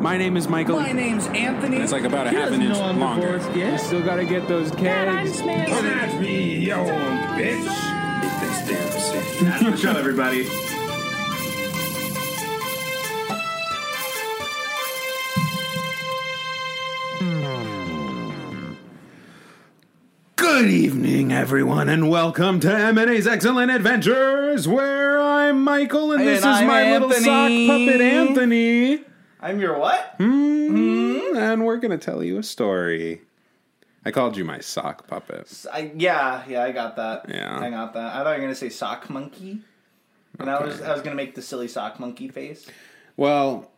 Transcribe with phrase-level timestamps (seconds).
[0.00, 0.80] My name is Michael.
[0.80, 1.76] My name's Anthony.
[1.76, 3.38] It's like about a He half an inch know longer.
[3.38, 3.82] fourth guest.
[3.84, 5.42] You still gotta get those kegs.
[5.42, 6.76] That's me, yo,
[7.36, 7.64] bitch.
[8.40, 9.44] This damn city.
[9.44, 10.48] That's show, everybody.
[20.36, 26.44] Good evening, everyone, and welcome to M&A's Excellent Adventures, where I'm Michael, and, this is
[26.44, 29.04] I'm my little sock puppet, Anthony.
[29.42, 30.18] I'm your what?
[30.18, 33.22] Mm, And we're gonna tell you a story.
[34.04, 35.66] I called you my sock puppet.
[35.72, 37.26] I, yeah, yeah, I got that.
[37.28, 37.58] Yeah.
[37.58, 38.14] I got that.
[38.14, 39.60] I thought you were gonna say sock monkey,
[40.38, 42.66] and I was I was gonna make the silly sock monkey face,
[43.16, 43.70] Well,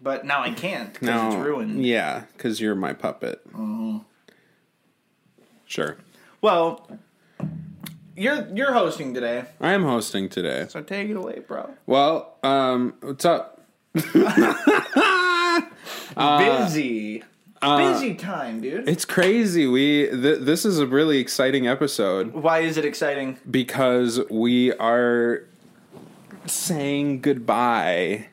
[0.00, 1.84] but now I can't because no, it's ruined.
[1.84, 3.40] yeah, because you're my puppet.
[5.66, 5.96] Sure,
[6.40, 6.88] Well,
[8.16, 10.66] you're you're hosting today, I am hosting today.
[10.68, 11.70] so take it away, bro.
[11.86, 13.53] Well, um, what's up?
[16.16, 17.22] Busy,
[17.62, 18.88] uh, uh, busy time, dude.
[18.88, 19.66] It's crazy.
[19.66, 23.38] We th- this is a really exciting episode Why is it exciting?
[23.50, 25.44] because we are
[26.46, 28.26] saying goodbye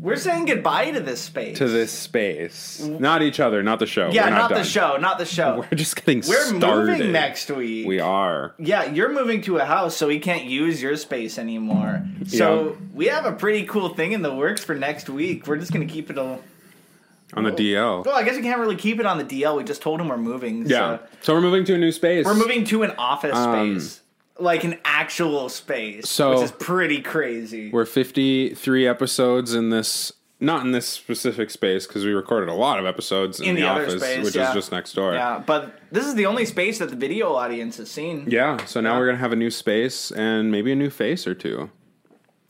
[0.00, 1.58] We're saying goodbye to this space.
[1.58, 2.80] to this space.
[2.80, 4.08] Not each other, not the show.
[4.10, 4.64] Yeah, We're not, the done.
[4.64, 5.56] show, not the show.
[5.70, 6.92] We're just getting We're started.
[6.92, 7.86] moving next week.
[7.86, 8.54] We are.
[8.58, 12.02] Yeah, you're moving to a house, so we can't use your space anymore.
[12.26, 12.76] So Yeah.
[12.94, 15.46] we have a pretty cool thing in the works for next week.
[15.46, 16.38] We're just gonna keep it a.
[17.34, 18.04] On the DL.
[18.04, 19.56] Well, I guess we can't really keep it on the DL.
[19.56, 20.66] We just told him we're moving.
[20.66, 20.96] Yeah.
[20.96, 22.24] So So we're moving to a new space.
[22.24, 23.99] we're moving to an office Um, space,
[24.40, 27.70] like an actual space, So- which is pretty crazy.
[27.70, 30.12] We're 53 episodes in this
[30.42, 33.60] not in this specific space because we recorded a lot of episodes in, In the,
[33.60, 34.48] the office, space, which yeah.
[34.48, 35.12] is just next door.
[35.12, 38.24] yeah, but this is the only space that the video audience has seen.
[38.26, 38.98] Yeah, so now Yeah.
[39.00, 41.68] we're gonna have a new space and maybe a new face or two.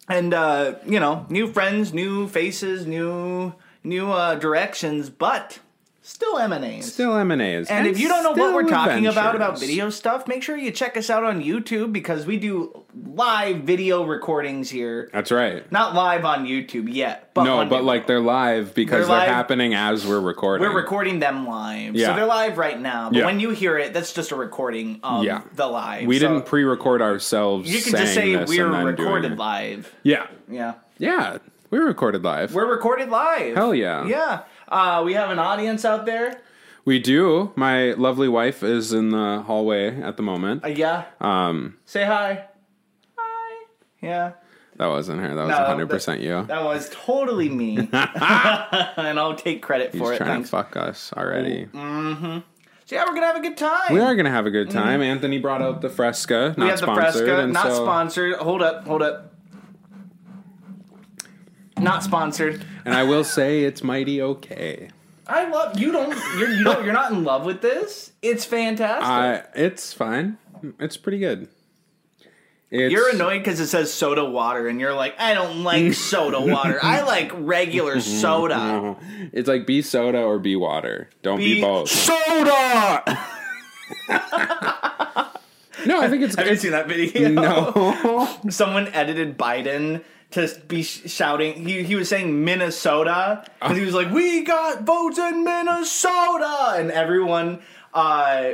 [0.09, 5.59] and uh, you know, new friends, new faces, new new uh, directions, but
[6.03, 6.93] still M and A's.
[6.93, 7.69] Still M and A's.
[7.69, 10.71] And if you don't know what we're talking about about video stuff, make sure you
[10.71, 12.85] check us out on YouTube because we do
[13.15, 15.09] live video recordings here.
[15.13, 15.71] that's right.
[15.71, 19.29] Not live on YouTube yet, but No, but like they're live because They're they're, live.
[19.29, 20.67] happening as we're recording.
[20.67, 23.11] we're recording them live, so they're live right now.
[23.11, 23.25] But Yeah.
[23.27, 25.43] when you hear it, that's just a recording of Yeah.
[25.55, 26.07] the live.
[26.07, 27.71] We So didn't pre-record ourselves.
[27.71, 29.93] You can just say we're recorded live.
[30.03, 31.39] Yeah, Yeah, yeah,
[31.71, 32.55] we recorded live.
[32.55, 33.55] we're recorded live.
[33.55, 34.07] Hell yeah.
[34.07, 34.41] yeah.
[34.71, 36.41] Uh, we have an audience out there.
[36.85, 37.53] we do.
[37.57, 40.65] My lovely wife is in the hallway at the moment.
[40.65, 42.47] Uh, yeah, Um, say hi.
[43.19, 43.65] Hi.
[44.01, 44.33] Yeah.
[44.77, 45.29] that wasn't her.
[45.35, 46.45] That was No, 100 percent you.
[46.45, 50.19] That was totally me, and I'll take credit He's for it.
[50.19, 50.51] trying Thanks.
[50.51, 51.69] to fuck us already.
[51.73, 53.93] So yeah, we're gonna have a good time.
[53.95, 55.01] We are gonna have a good time.
[55.03, 56.63] Anthony brought out the Fresca, not Mm-hmm.
[56.63, 58.35] We have the sponsored, Fresca, not so, sponsored.
[58.37, 59.33] Hold up, hold up.
[61.83, 62.65] Not sponsored.
[62.85, 64.91] And I will say it's mighty okay.
[65.27, 65.93] I love you.
[65.93, 68.13] Don't you're you don't, you're not in love with this?
[68.21, 69.07] It's fantastic.
[69.07, 70.39] I it's fine.
[70.79, 71.49] It's pretty good.
[72.73, 76.41] It's, you're annoyed because it says soda water, and you're like, I don't like soda
[76.41, 76.79] water.
[76.83, 78.21] I like regular mm-hmm.
[78.21, 78.55] soda.
[78.55, 79.27] Mm-hmm.
[79.33, 81.11] It's like be soda or be water.
[81.23, 81.89] Don't be, Be both.
[81.89, 83.27] Soda.
[85.87, 86.61] No, I think it's Have you good.
[86.61, 87.29] seen that video?
[87.29, 88.29] No.
[88.49, 91.67] someone edited Biden to be shouting.
[91.67, 96.91] He, he was saying Minnesota because he was like, "We got votes in Minnesota," and
[96.91, 97.61] everyone,
[97.93, 98.53] uh,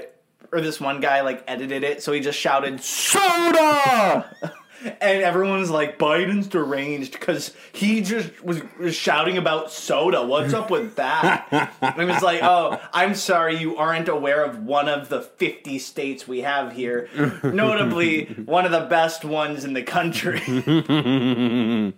[0.53, 4.35] or this one guy like edited it, so he just shouted "Soda,"
[4.85, 10.25] and everyone's like Biden's deranged because he just was, was shouting about soda.
[10.25, 11.73] What's up with that?
[11.81, 15.79] and it was like, oh, I'm sorry, you aren't aware of one of the 50
[15.79, 17.09] states we have here,
[17.43, 20.41] notably one of the best ones in the country.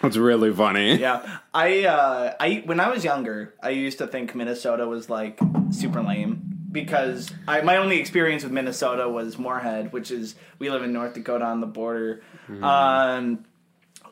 [0.00, 0.96] That's really funny.
[0.96, 5.40] yeah, I, uh, I when I was younger, I used to think Minnesota was like
[5.70, 10.82] super lame because I, my only experience with Minnesota was Moorhead, which is we live
[10.82, 12.22] in North Dakota on the border.
[12.62, 13.44] Um,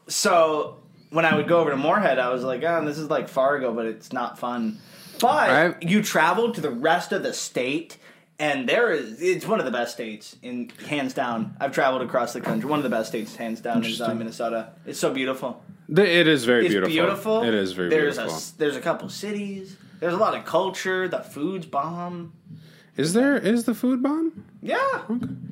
[0.08, 0.78] so
[1.10, 3.72] when I would go over to Moorhead, I was like, oh, this is like Fargo,
[3.72, 4.78] but it's not fun.
[5.20, 7.98] But I- you travel to the rest of the state.
[8.38, 11.56] And there is, it's one of the best states in hands down.
[11.58, 12.68] I've traveled across the country.
[12.68, 14.72] One of the best states, hands down, is uh, Minnesota.
[14.84, 15.64] It's so beautiful.
[15.88, 16.92] It is very It's beautiful.
[16.92, 17.42] beautiful.
[17.44, 18.36] It is very there's beautiful.
[18.38, 19.78] A, there's a couple cities.
[20.00, 21.08] There's a lot of culture.
[21.08, 22.32] The food's bomb.
[22.96, 24.44] Is there is the food bomb?
[24.62, 24.76] Yeah.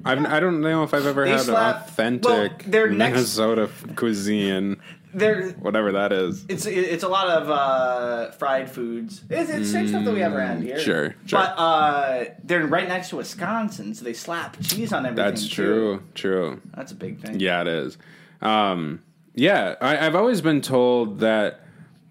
[0.04, 2.96] I've, I don't know if I've ever They had slap- authentic well, next-
[3.36, 4.76] Minnesota cuisine,
[5.12, 6.46] There, whatever that is.
[6.48, 9.22] it's it's a lot of uh, fried foods.
[9.28, 10.78] It's, it's the same stuff that we have around here.
[10.78, 11.38] sure, sure.
[11.38, 15.24] But uh, they're right next to Wisconsin, so they slap cheese on everything.
[15.24, 15.54] That's too.
[15.54, 16.02] true.
[16.14, 16.60] True.
[16.74, 17.40] That's a big thing.
[17.40, 17.98] Yeah, it is.
[18.40, 19.02] Um,
[19.34, 21.60] yeah, I, I've always been told that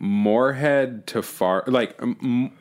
[0.04, 2.52] Moorhead to Far, like m-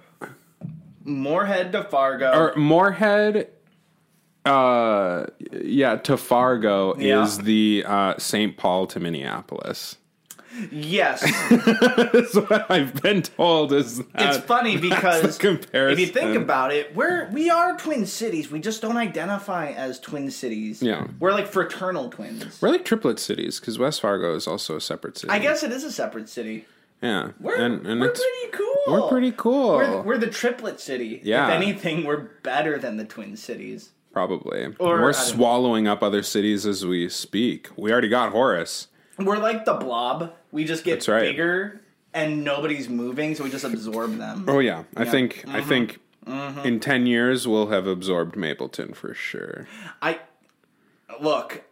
[1.05, 2.31] Moorhead to Fargo.
[2.33, 3.49] or Moorhead,
[4.45, 5.27] uh,
[5.65, 7.25] yeah, to Fargo Yeah.
[7.25, 8.57] is the uh, St.
[8.57, 9.97] Paul to Minneapolis.
[10.71, 13.73] yes, That's what I've been told.
[13.73, 18.51] Is it's funny because if you think about it, we're we are twin cities.
[18.53, 20.81] We just don't identify as twin cities.
[20.81, 21.09] Yeah.
[21.19, 22.61] we're like fraternal twins.
[22.63, 25.33] we're like triplet cities because West Fargo is also a separate city.
[25.33, 26.67] I guess it is a separate city.
[27.03, 28.77] Yeah, We're, and, and we're it's pretty cool.
[28.87, 29.77] we're pretty cool.
[29.77, 31.21] We're, we're the triplet city.
[31.25, 31.49] Yeah.
[31.49, 33.91] If anything, we're better than the twin cities.
[34.13, 34.67] probably.
[34.67, 35.13] Or, we're don't know.
[35.13, 37.69] swallowing up other cities as we speak.
[37.77, 38.87] We already got Horace.
[39.19, 40.33] We're like the blob.
[40.53, 41.23] We just get right.
[41.23, 41.81] bigger
[42.15, 44.45] and nobody's moving, so we just absorb them.
[44.49, 45.57] Oh yeah, I think Mm-hmm.
[45.57, 45.99] I think
[46.65, 49.67] in ten years we'll have absorbed Mapleton for sure.
[50.01, 50.21] I
[51.21, 51.63] look.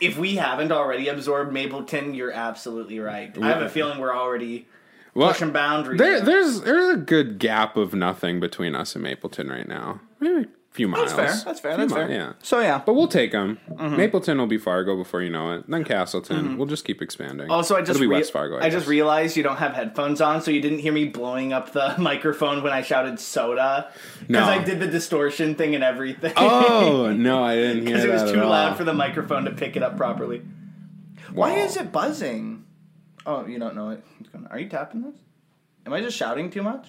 [0.00, 3.36] If we haven't already absorbed Mapleton, you're absolutely right.
[3.42, 4.66] I have a feeling we're already
[5.18, 5.98] Well, pushing boundaries.
[5.98, 10.00] there, there's there's a good gap of nothing between us and Mapleton right now.
[10.20, 11.12] Maybe a few miles.
[11.14, 11.44] That's fair.
[11.44, 11.76] That's fair.
[11.76, 12.10] That's mi- fair.
[12.10, 12.32] Yeah.
[12.40, 12.80] So yeah.
[12.84, 13.58] But we'll take them.
[13.70, 13.96] Mm-hmm.
[13.96, 15.68] Mapleton will be Fargo before you know it.
[15.68, 16.36] Then Casselton.
[16.42, 16.56] Mm-hmm.
[16.56, 17.50] We'll just keep expanding.
[17.50, 18.58] Also, I just It'll be rea- West Fargo.
[18.60, 21.72] I, just realized you don't have headphones on, so you didn't hear me blowing up
[21.72, 24.44] the microphone when I shouted soda because No.
[24.44, 26.32] I did the distortion thing and everything.
[26.36, 29.76] Oh no, I didn't hear because it was too loud for the microphone to pick
[29.76, 30.42] it up properly.
[31.32, 32.64] Why is it buzzing?
[33.28, 34.02] Oh, you don't know it.
[34.50, 35.14] Are you tapping this?
[35.84, 36.88] Am I just shouting too much?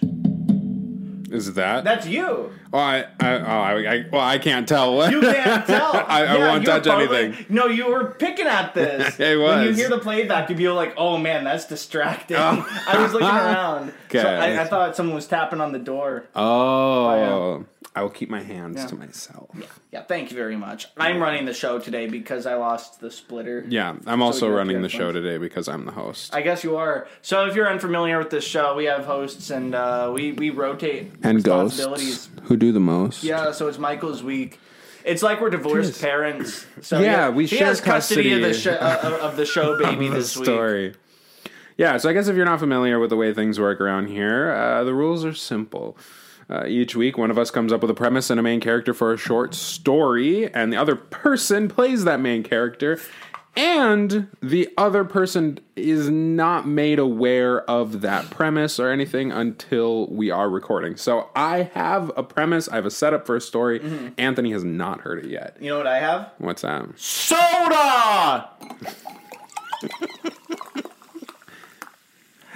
[1.29, 1.83] Is that?
[1.83, 2.49] That's you.
[2.71, 4.95] oh, I, I, oh, I, I, well, I can't tell.
[4.95, 5.11] What?
[5.11, 5.91] You can't tell.
[6.07, 7.45] I, I won't touch totally- anything.
[7.49, 9.19] No, you were picking at this.
[9.19, 12.65] It When you hear the playback, you'd be like, "Oh man, that's distracting." Oh.
[12.87, 14.57] I was looking around, so Okay.
[14.57, 16.23] I, I thought someone was tapping on the door.
[16.35, 17.65] Oh,
[17.95, 19.49] I will keep my hands to myself.
[19.57, 20.87] Yeah, yeah, thank you very much.
[20.97, 23.65] I'm running the show today because I lost the splitter.
[23.67, 26.33] Yeah, I'm also you running the show today because I'm the host.
[26.33, 27.07] I guess you are.
[27.21, 31.11] So if you're unfamiliar with this show, we have hosts and uh, we we rotate
[31.23, 33.23] and ghosts who do the most.
[33.23, 34.59] Yeah, so it's Michael's week.
[35.03, 36.01] It's like we're divorced Jeez.
[36.01, 36.65] parents.
[36.81, 38.75] So Yeah, we he share has custody, of the custody.
[38.77, 40.45] show uh, of the show baby the this week.
[40.45, 40.93] story.
[41.77, 44.51] Yeah, so I guess if you're not familiar with the way things work around here,
[44.51, 45.97] uh, the rules are simple.
[46.49, 48.93] Uh, each week, one of us comes up with a premise and a main character
[48.93, 52.99] for a short story, and the other person plays that main character,
[53.55, 60.31] and the other person is not made aware of that premise or anything until we
[60.31, 60.95] are recording.
[60.95, 63.81] So I have a premise, I have a setup for a story.
[64.17, 65.57] Anthony has not heard it yet.
[65.59, 66.31] You know what I have?
[66.37, 66.87] What's that?
[66.97, 68.49] Soda.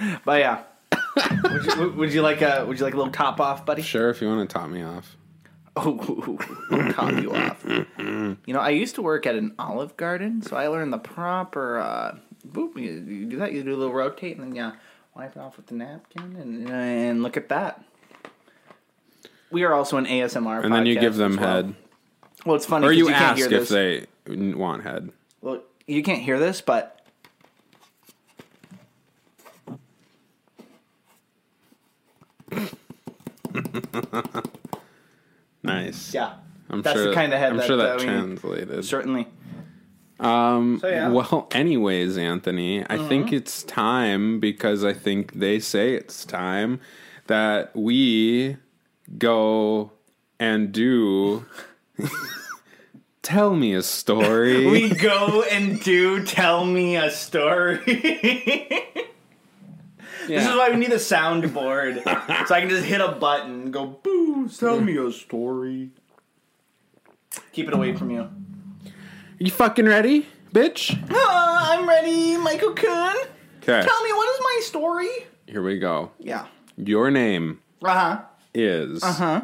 [0.24, 0.62] but yeah.
[1.16, 3.82] Would, you, would you like a Would you like a little top off, buddy?
[3.82, 5.16] Sure, if you want to top me off.
[5.76, 6.38] Oh,
[6.92, 7.64] top you off.
[7.66, 11.78] You know, I used to work at an Olive Garden, so I learned the proper.
[11.78, 12.16] Uh,
[12.46, 13.52] boop, you, you do that.
[13.52, 14.72] You do a little rotate, and then you
[15.16, 17.82] wipe it off with the napkin, and and look at that.
[19.50, 21.46] We are also an ASMR, And then you give them well.
[21.48, 21.74] head.
[22.44, 22.86] Well, it's funny.
[22.86, 25.10] Or you, can't ask hear if they want head.
[25.40, 27.03] Well, you can't hear this, but
[35.62, 36.12] Nice.
[36.12, 36.34] yeah,
[36.68, 38.84] I'm that's sure the kind of head I'm that, sure that we- translated.
[38.84, 39.26] certainly.
[40.20, 41.08] Um, So, yeah.
[41.08, 43.34] Well, anyways, Anthony, I think Mm-hmm.
[43.36, 46.80] it's time because I think they say it's time
[47.26, 48.58] that we
[49.18, 49.92] go
[50.38, 51.46] and do
[53.22, 54.66] tell me a story.
[54.70, 57.78] we go and do tell me a story.
[60.26, 62.02] This is why we need a soundboard.
[62.46, 65.90] so I can just hit a button and go, boo, tell me a story.
[67.52, 68.28] Keep it away from you.
[69.38, 70.96] you fucking ready, bitch?
[71.10, 73.16] Ah, I'm ready, Michael Kuhn.
[73.58, 73.82] Okay.
[73.82, 75.08] Tell me, what is my story?
[75.46, 76.10] Here we go.
[76.18, 76.46] Yeah.
[76.76, 78.20] Your name Uh huh.
[78.54, 79.02] is.
[79.02, 79.40] Uh Uh-huh.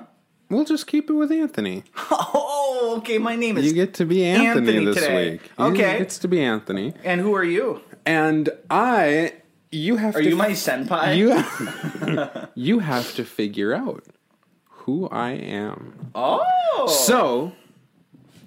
[0.48, 1.84] We'll just keep it with Anthony.
[2.10, 3.18] Oh, okay.
[3.18, 3.64] My name is.
[3.66, 5.30] You get to be Anthony, Anthony this today.
[5.32, 5.42] week.
[5.56, 5.98] He Okay.
[5.98, 7.80] gets to be Anthony, and who are you?
[8.06, 9.34] and I.
[9.72, 10.28] You have Are to.
[10.28, 11.16] you my senpai?
[11.16, 12.42] You.
[12.54, 14.04] you have to figure out
[14.64, 16.10] who I am.
[16.14, 16.86] Oh.
[16.88, 17.52] So,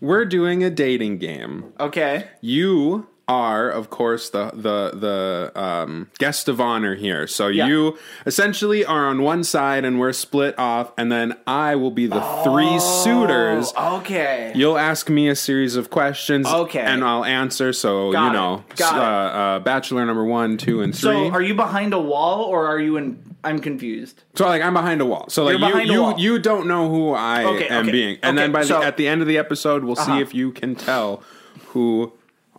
[0.02, 1.72] we're doing a dating game.
[1.80, 2.28] Okay.
[2.42, 7.26] You are, of course, the the the um, guest of honor here.
[7.28, 7.68] So Yeah.
[7.68, 12.06] you essentially are on one side, and we're split off, and then I will be
[12.08, 13.74] the three suitors.
[13.78, 14.52] Okay.
[14.56, 16.80] You'll ask me a series of questions, Okay.
[16.82, 17.72] and I'll answer.
[17.74, 21.30] So Got you know, uh, uh, bachelor number one, two, and three.
[21.30, 23.20] So, are you behind a wall or are you in?
[23.46, 24.24] I'm confused.
[24.36, 25.26] So like I'm behind a wall.
[25.30, 28.38] So like You're you you you don't know who I Okay, am okay, being, and
[28.38, 30.16] okay, then by so- the at the end of the episode, we'll Uh-huh.
[30.16, 31.22] see if you can tell
[31.70, 32.14] who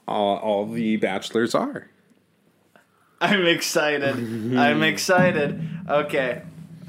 [0.07, 1.89] all, all the bachelors are.
[3.21, 4.15] I'm excited.
[4.57, 5.67] I'm excited.
[5.89, 6.43] Okay.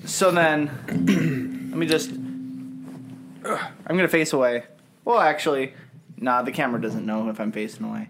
[0.05, 0.69] So then,
[1.69, 2.11] let me just.
[2.11, 4.63] I'm gonna face away.
[5.05, 5.73] Well, actually,
[6.17, 6.41] nah.
[6.41, 8.09] The camera doesn't know if I'm facing away.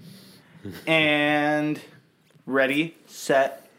[0.87, 1.79] And
[2.45, 3.69] ready, set.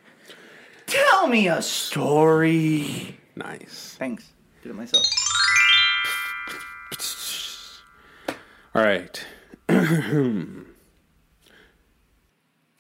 [0.87, 3.19] Tell me a story.
[3.35, 3.97] Nice.
[3.99, 4.31] Thanks.
[4.63, 5.05] Did it myself.
[8.75, 9.25] All right.
[9.69, 10.63] Hmm.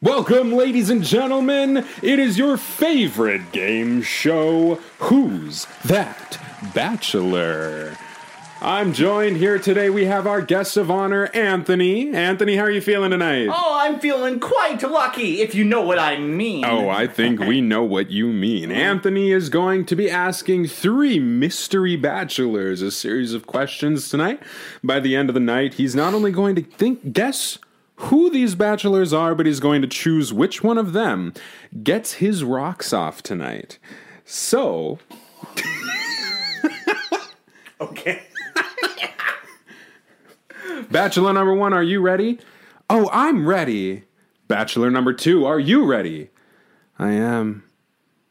[0.06, 1.78] Welcome, ladies and gentlemen.
[2.00, 6.40] It is your favorite game show, Who's That
[6.72, 7.96] Bachelor?
[8.60, 9.90] I'm joined here today.
[9.90, 12.14] We have our guest of honor, Anthony.
[12.14, 13.48] Anthony, how are you feeling tonight?
[13.50, 16.64] Oh, I'm feeling quite lucky, if you know what I mean.
[16.64, 18.70] Oh, I think we know what you mean.
[18.90, 24.40] Anthony is going to be asking three mystery bachelors a series of questions tonight.
[24.84, 27.58] By the end of the night, he's not only going to think guess
[27.96, 31.32] who these bachelors are, but he's going to choose which one of them
[31.82, 33.78] gets his rocks off tonight.
[34.24, 34.98] So,
[37.80, 38.22] Okay.
[40.90, 42.38] Bachelor number one, are you ready?
[42.88, 44.04] Oh, I'm ready.
[44.48, 46.30] Bachelor number two, are you ready?
[46.98, 47.64] I am.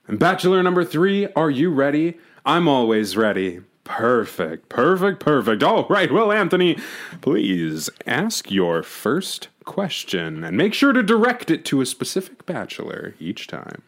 [0.08, 2.18] And Bachelor number three, are you ready?
[2.46, 3.62] I'm always ready.
[3.86, 5.64] Perfect, perfect, perfect.
[5.64, 6.78] All right, well, Anthony,
[7.22, 13.14] please ask your first question and make sure to direct it to a specific bachelor
[13.20, 13.84] each time.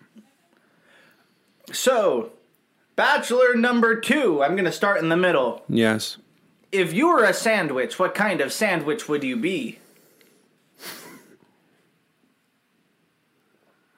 [1.74, 2.32] So,
[2.96, 4.44] bachelor number two.
[4.44, 5.64] I'm gonna start in the middle.
[5.68, 6.18] Yes.
[6.72, 9.80] If you were a sandwich, what kind of sandwich would you be?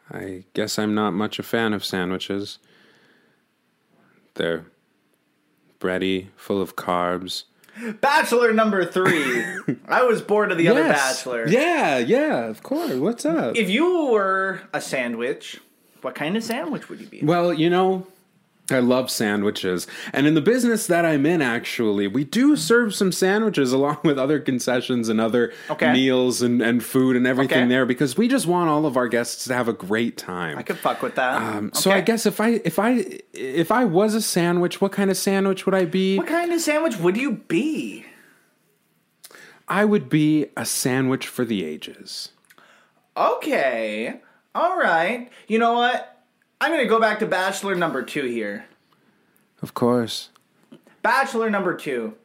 [0.09, 2.57] I guess I'm not much a fan of sandwiches.
[4.35, 4.65] They're
[5.79, 7.43] bready, full of carbs.
[8.01, 9.43] Bachelor number three.
[9.87, 11.47] I was bored of the other bachelor.
[11.47, 12.93] Yeah, yeah, of course.
[12.95, 13.55] What's up?
[13.55, 15.59] If you were a sandwich,
[16.01, 17.21] what kind of sandwich would you be?
[17.23, 18.05] well, you know,
[18.71, 19.87] I love sandwiches.
[20.13, 24.17] And in the business that I'm in, actually, we do serve some sandwiches along with
[24.17, 25.91] other concessions and other Okay.
[25.93, 27.67] meals and, and food and everything Okay.
[27.69, 30.57] there because we just want all of our guests to have a great time.
[30.57, 31.41] I could fuck with that.
[31.41, 35.09] Um, So I guess if I if I if I was a sandwich, what kind
[35.09, 36.17] of sandwich would I be?
[36.17, 38.05] What kind of sandwich would you be?
[39.67, 42.29] I would be a sandwich for the ages.
[43.15, 44.19] Okay.
[44.55, 45.29] All right.
[45.47, 46.18] You know what?
[46.61, 48.65] I'm going to go back to bachelor number two here.
[49.61, 50.29] Of course.
[51.01, 52.15] Bachelor number two.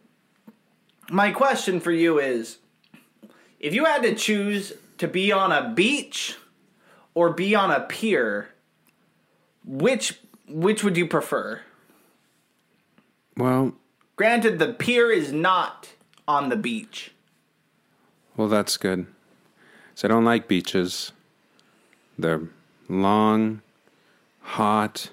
[1.11, 2.59] My question for you is
[3.61, 6.37] if you had to choose to be on a beach
[7.14, 8.49] or be on a pier,
[9.64, 11.61] which which would you prefer?
[13.37, 13.75] Well,
[14.17, 15.91] Granted, the pier is not
[16.29, 17.12] on the beach.
[18.37, 19.07] well, that's good.
[19.97, 21.11] So I don't like beaches.
[22.19, 22.43] They're
[22.88, 23.61] long,
[24.44, 25.10] hot,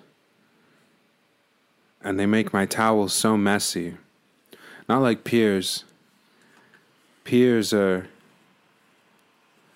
[2.01, 3.95] and they make my towels so messy.
[4.87, 5.85] Not like piers.
[7.23, 8.07] Piers are.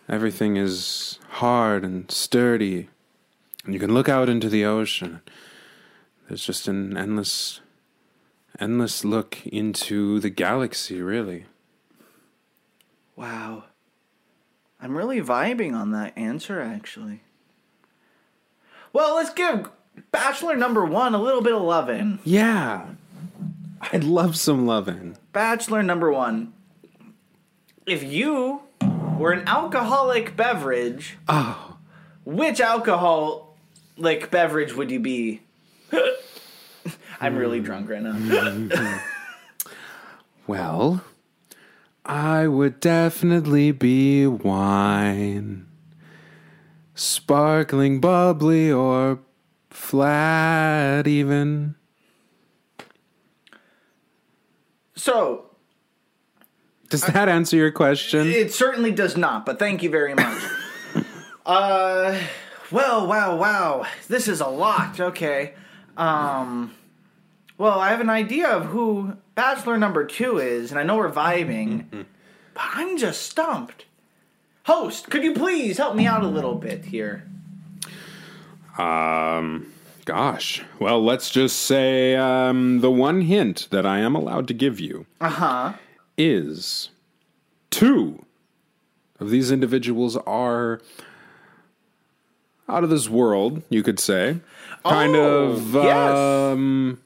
[0.07, 2.89] Everything is hard and sturdy,
[3.63, 5.21] and you can look out into the ocean.
[6.27, 7.61] There's just an endless,
[8.59, 11.45] endless look into the galaxy, really.
[13.15, 13.63] Wow.
[14.79, 17.21] I'm really vibing on that answer, actually.
[18.95, 19.69] Well, let's give
[20.13, 22.19] Bachelor number one a little bit of loving.
[22.23, 22.85] Yeah.
[23.81, 25.17] I'd love some loving.
[25.33, 26.53] Bachelor number one.
[27.85, 28.61] if you
[29.19, 31.75] were an alcoholic beverage, Oh,
[32.23, 35.41] which alcoholic beverage would you be?
[37.19, 39.01] I'm really drunk right now.
[40.47, 41.03] well,
[42.05, 45.67] I would definitely be wine.
[46.95, 49.19] Sparkling, bubbly, or
[49.69, 51.75] flat, even.
[54.95, 55.51] So,
[56.89, 58.27] Does that answer your question?
[58.27, 60.41] It certainly does not, but thank you very much.
[61.45, 62.17] uh,
[62.71, 63.85] well, wow, wow.
[64.07, 64.99] This is a lot.
[64.99, 65.53] Okay.
[65.97, 66.73] Um,
[67.57, 71.11] well, I have an idea of who Bachelor number two is, and I know we're
[71.11, 71.85] vibing,
[72.53, 73.84] but I'm just stumped.
[74.65, 77.23] Host, could you please help me out a little bit here?
[78.79, 79.71] Um,
[80.05, 80.63] gosh.
[80.79, 85.05] Well, let's just say um, the one hint that I am allowed to give you
[85.21, 85.73] Uh huh.
[86.17, 86.89] is
[87.69, 88.25] two
[89.19, 90.81] of these individuals are
[92.67, 94.39] out of this world, you could say.
[94.83, 96.17] Kind Oh, of, yes.
[96.17, 96.99] um,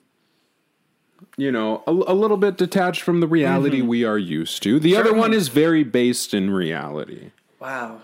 [1.37, 4.79] you know, a, a little bit detached from the reality we are used to.
[4.79, 7.31] The other one is very based in reality.
[7.59, 8.01] Wow.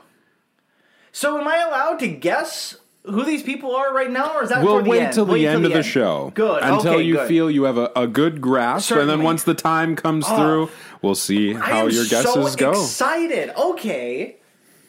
[1.12, 4.64] So, am I allowed to guess who these people are right now, or is that
[4.64, 5.14] We'll wait end?
[5.14, 6.32] till the Wait end of the show.
[6.36, 6.62] Good.
[6.64, 7.28] Until okay, you good.
[7.28, 8.92] feel you have a, a good grasp.
[8.92, 10.36] And then once the time comes Oh.
[10.36, 10.70] through,
[11.02, 12.72] we'll see how your guesses so go.
[12.72, 13.52] excited.
[13.58, 14.38] Okay,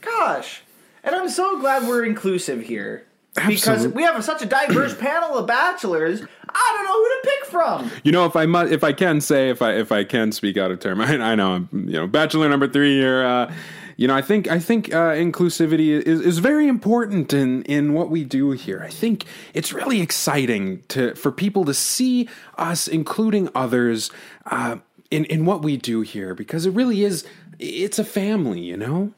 [0.00, 0.62] gosh,
[1.04, 3.06] and I'm so glad we're inclusive here
[3.46, 6.22] because we have such a diverse panel of bachelors.
[6.48, 7.50] I don't know who to pick
[7.90, 8.00] from.
[8.02, 10.56] You know, if I mu- if I can say, if I if I can speak
[10.56, 13.22] out of term, I, I know I'm you know bachelor number three here.
[13.24, 13.52] Uh,
[13.96, 18.10] you know, I think I think uh, inclusivity is, is very important in in what
[18.10, 18.82] we do here.
[18.84, 19.24] I think
[19.54, 24.10] it's really exciting to for people to see us, including others,
[24.46, 24.76] uh,
[25.10, 27.24] in in what we do here because it really is.
[27.58, 29.14] It's a family, you know.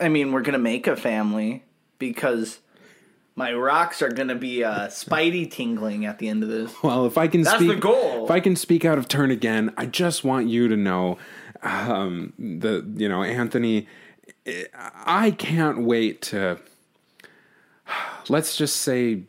[0.00, 1.64] I mean, we're gonna make a family
[1.98, 2.60] because
[3.36, 6.72] my rocks are gonna be uh, spidey tingling at the end of this.
[6.82, 8.24] Well, if I can That's speak, the goal.
[8.24, 11.18] if I can speak out of turn again, I just want you to know,
[11.64, 13.88] um, the you know Anthony,
[14.72, 16.58] I can't wait to.
[18.28, 19.22] Let's just say,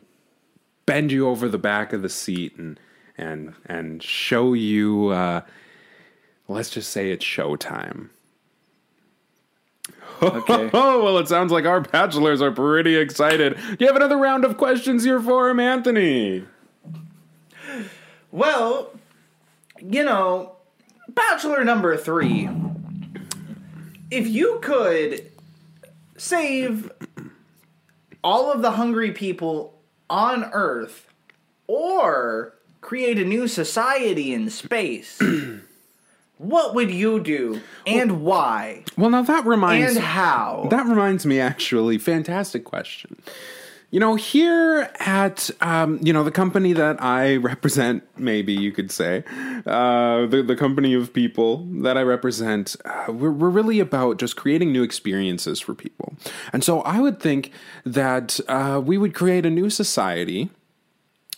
[0.86, 2.78] bend you over the back of the seat and
[3.18, 5.08] and and show you.
[5.08, 5.40] Uh,
[6.48, 8.10] let's just say it's showtime.
[10.22, 10.70] Okay.
[10.72, 13.54] Oh well, it sounds like our bachelors are pretty excited.
[13.56, 16.44] Do you have another round of questions here for him, Anthony?
[18.30, 18.90] Well,
[19.80, 20.55] you know,
[21.08, 22.48] Bachelor number three.
[24.10, 25.30] If you could
[26.16, 26.90] save
[28.22, 31.12] all of the hungry people on Earth
[31.66, 35.20] or create a new society in space,
[36.38, 40.68] what would you do and why Well, now that reminds and how?
[40.70, 43.16] That reminds me, actually, fantastic question.
[43.96, 48.90] You know, here at um, you know the company that I represent, maybe you could
[48.90, 49.24] say,
[49.64, 54.36] uh, the the company of people that I represent, uh, we're we're really about just
[54.36, 56.14] creating new experiences for people,
[56.52, 57.52] and so I would think
[57.86, 60.50] that uh, we would create a new society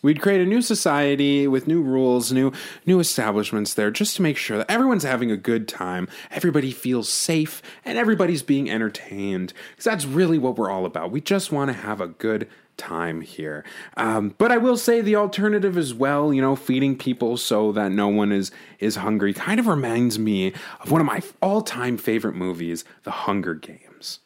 [0.01, 2.53] We'd create a new society with new rules, new
[2.87, 7.09] new establishments there, just to make sure that everyone's having a good time, everybody feels
[7.09, 9.53] safe, and everybody's being entertained.
[9.71, 11.11] Because that's really what we're all about.
[11.11, 13.65] We just want to have a good time here.
[13.97, 17.91] Um, but I will say the alternative as well, you know, feeding people so that
[17.91, 21.99] no one is is hungry, kind of reminds me of one of my all time
[21.99, 24.21] favorite movies, The Hunger Games.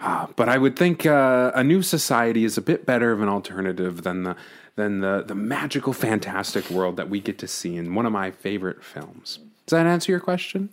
[0.00, 3.28] Uh, but I would think uh, a new society is a bit better of an
[3.28, 4.36] alternative than the
[4.76, 8.30] than the the magical, fantastic world that we get to see in one of my
[8.30, 9.38] favorite films.
[9.66, 10.70] Does that answer your question?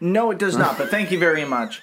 [0.00, 1.82] No, it does not, but thank you very much.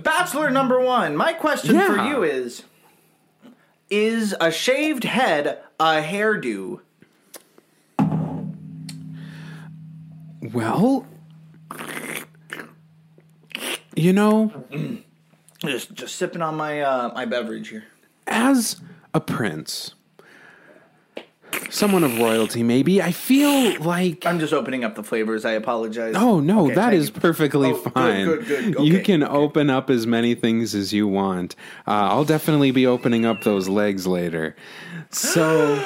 [0.00, 2.62] Bachelor number one, my question for you is
[3.90, 6.80] Is a shaved head a hairdo?
[10.52, 11.06] Well,
[13.96, 14.64] you know,
[15.58, 17.84] Just just sipping on my uh, my beverage here.
[18.26, 18.80] as
[19.12, 19.94] a prince,
[21.70, 25.44] someone of royalty, maybe I feel like I'm just opening up the flavors.
[25.44, 26.14] I apologize.
[26.16, 27.14] Oh no, Okay, that is you.
[27.14, 28.24] perfectly Oh, good, fine.
[28.24, 28.74] good, good.
[28.86, 31.54] You Okay, can open up as many things as you want.
[31.86, 34.56] Uh, I'll definitely be opening up those legs later.
[35.10, 35.76] So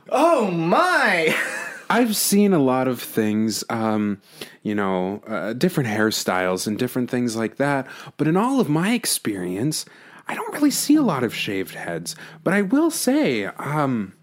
[0.10, 1.34] Oh my!
[1.90, 4.20] I've seen a lot of things, um,
[4.62, 7.86] you know, uh, different hairstyles and different things like that.
[8.16, 9.84] But in all of my experience,
[10.26, 12.16] I don't really see a lot of shaved heads.
[12.44, 14.14] But I will say, um,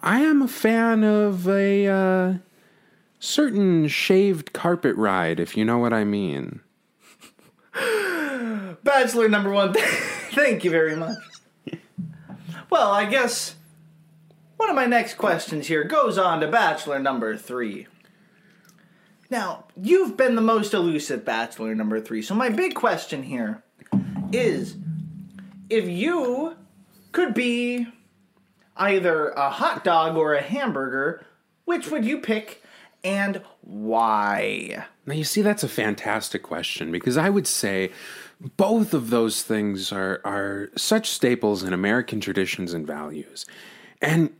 [0.00, 2.34] I am a fan of a uh,
[3.18, 6.60] certain shaved carpet ride, if you know what I mean.
[8.84, 9.72] Bachelor number one,
[10.32, 11.18] thank you very much.
[12.70, 13.56] Well, I guess
[14.56, 17.86] one of my next questions here goes on to Bachelor number three.
[19.30, 23.62] Now, you've been the most elusive Bachelor number three, so my big question here
[24.32, 24.76] is
[25.68, 26.56] if you
[27.12, 27.88] could be
[28.78, 31.24] either a hot dog or a hamburger,
[31.64, 32.62] which would you pick
[33.04, 34.86] and why?
[35.06, 37.90] Now, you see, that's a fantastic question because I would say
[38.56, 43.46] both of those things are, are such staples in American traditions and values.
[44.00, 44.30] And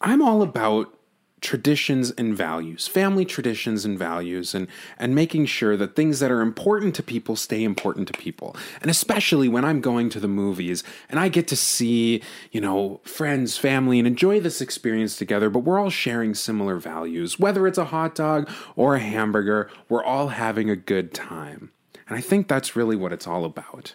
[0.00, 0.96] I'm all about
[1.44, 4.66] traditions and values, family traditions and values, and,
[4.98, 8.56] and making sure that things that are important to people stay important to people.
[8.80, 13.00] And especially when I'm going to the movies and I get to see, you know,
[13.04, 17.38] friends, family, and enjoy this experience together, but we're all sharing similar values.
[17.38, 21.70] Whether it's a hot dog or a hamburger, we're all having a good time.
[22.08, 23.94] And I think that's really what it's all about.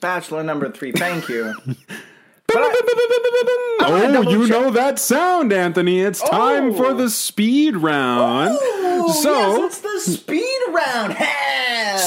[0.00, 1.54] Bachelor number three, thank you.
[2.52, 4.50] Oh, you check.
[4.50, 6.00] know that sound, Anthony.
[6.00, 6.76] It's time Oh.
[6.76, 8.56] for the speed round.
[8.60, 9.30] Oh, so,
[9.64, 11.14] yes, it's the speed round.
[11.14, 11.43] Ha!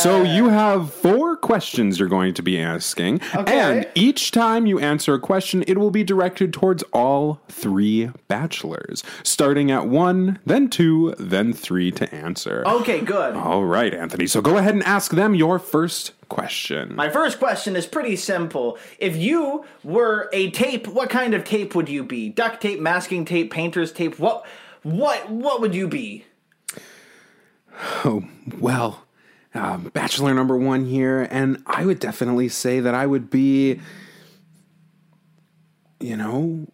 [0.02, 3.60] So you have four questions you're going to be asking, Okay.
[3.60, 9.04] and each time you answer a question, it will be directed towards all three bachelors,
[9.24, 12.64] starting at one, then two, then three to answer.
[12.66, 13.36] Okay, good.
[13.36, 14.28] All right, Anthony.
[14.28, 16.96] So go ahead and ask them your first question.
[16.96, 18.78] My first question is pretty simple.
[19.00, 22.30] If you were a tape, what kind of tape would you be?
[22.30, 24.20] Duct tape, masking tape, painter's tape?
[24.20, 24.46] What
[24.84, 26.26] what what would you be?
[28.04, 28.24] Oh,
[28.60, 29.04] well,
[29.54, 33.80] um, bachelor number one here, and I would definitely say that I would be,
[36.00, 36.68] you know,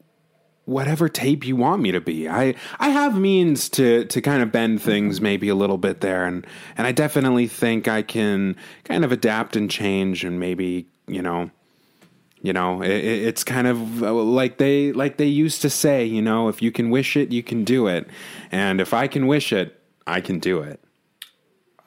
[0.66, 2.28] whatever tape you want me to be.
[2.28, 6.26] I I have means to to kind of bend things maybe a little bit there,
[6.26, 6.46] and
[6.78, 11.52] and I definitely think I can kind of adapt and change, and maybe you know.
[12.46, 16.04] You know, it, it- it's kind of uh, like they like they used to say.
[16.04, 18.06] You know, if you can wish it, you can do it,
[18.52, 20.82] and if I can wish it, I can do it.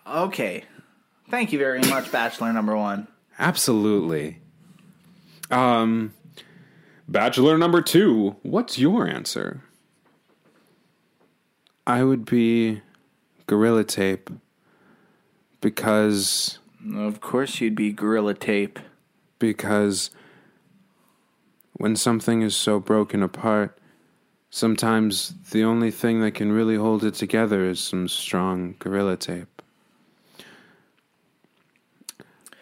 [0.06, 0.64] Okay.
[1.30, 3.08] Thank you very much, Bachelor number one.
[3.38, 4.38] Absolutely.
[5.50, 6.14] Um,
[7.08, 9.62] bachelor number two, what's your answer?
[11.86, 12.82] I would be
[13.46, 14.30] Gorilla Tape
[15.60, 16.58] because
[16.94, 18.78] Of course you'd be Gorilla Tape.
[19.38, 20.10] because
[21.74, 23.78] when something is so broken apart,
[24.50, 29.62] sometimes the only thing that can really hold it together is some strong Gorilla Tape.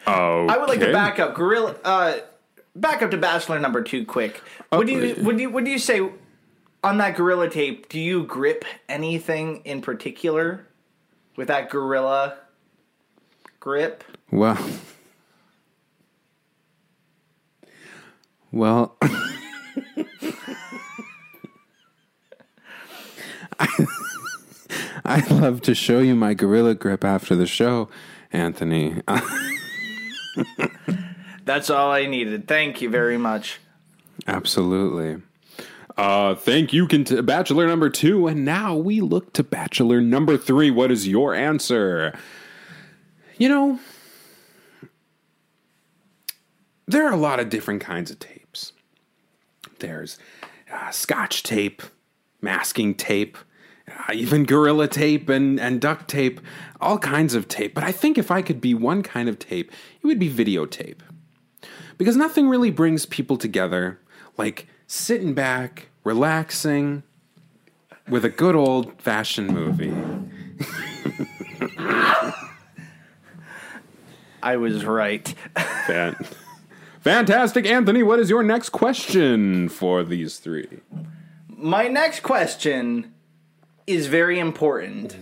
[0.07, 2.19] Oh, I would like to back up Gorilla uh
[2.77, 4.43] back up to Bachelor number 2 quick.
[4.73, 6.09] Would you would you would you say
[6.83, 10.67] on that Gorilla Tape, do you grip anything in particular
[11.37, 12.37] with that Gorilla
[13.59, 14.05] grip?
[14.31, 14.59] Well,
[18.53, 18.97] well,
[23.59, 23.87] I,
[25.05, 27.89] I'd love to show you my gorilla grip after the show,
[28.33, 29.01] Anthony.
[31.45, 32.49] That's all I needed.
[32.49, 33.61] Thank you very much.
[34.27, 35.23] Absolutely.
[35.97, 38.27] Uh, thank you, cont- Bachelor number two.
[38.27, 40.71] And now we look to Bachelor number three.
[40.71, 42.17] What is your answer?
[43.39, 43.79] You know,
[46.87, 48.73] there are a lot of different kinds of tapes.
[49.79, 50.19] There's
[50.73, 51.83] uh, scotch tape,
[52.41, 53.37] masking tape,
[53.97, 56.41] Uh, even gorilla tape and, and duct tape,
[56.81, 57.75] all kinds of tape.
[57.75, 59.71] But I think if I could be one kind of tape,
[60.03, 60.99] it would be videotape
[61.97, 64.01] because nothing really brings people together
[64.37, 67.03] like sitting back, relaxing
[68.09, 69.95] with a good old fashioned movie.
[74.43, 75.35] I was right.
[75.87, 76.17] Fan-
[77.01, 78.03] Fantastic, Anthony.
[78.03, 80.81] What is your next question for these three?
[81.49, 83.14] My next question
[83.87, 85.17] is very important.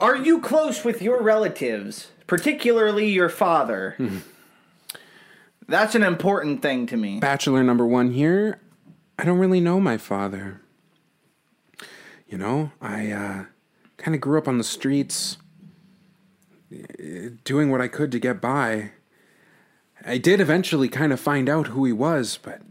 [0.00, 3.96] Are you close with your relatives, particularly your father?
[5.68, 7.18] That's an important thing to me.
[7.18, 8.60] Bachelor number one here.
[9.18, 10.60] I don't really know my father.
[12.28, 13.44] You know, I uh,
[13.96, 15.38] kind of grew up on the streets,
[16.72, 18.92] eh, doing what I could to get by.
[20.04, 22.62] I did eventually kind of find out who he was, but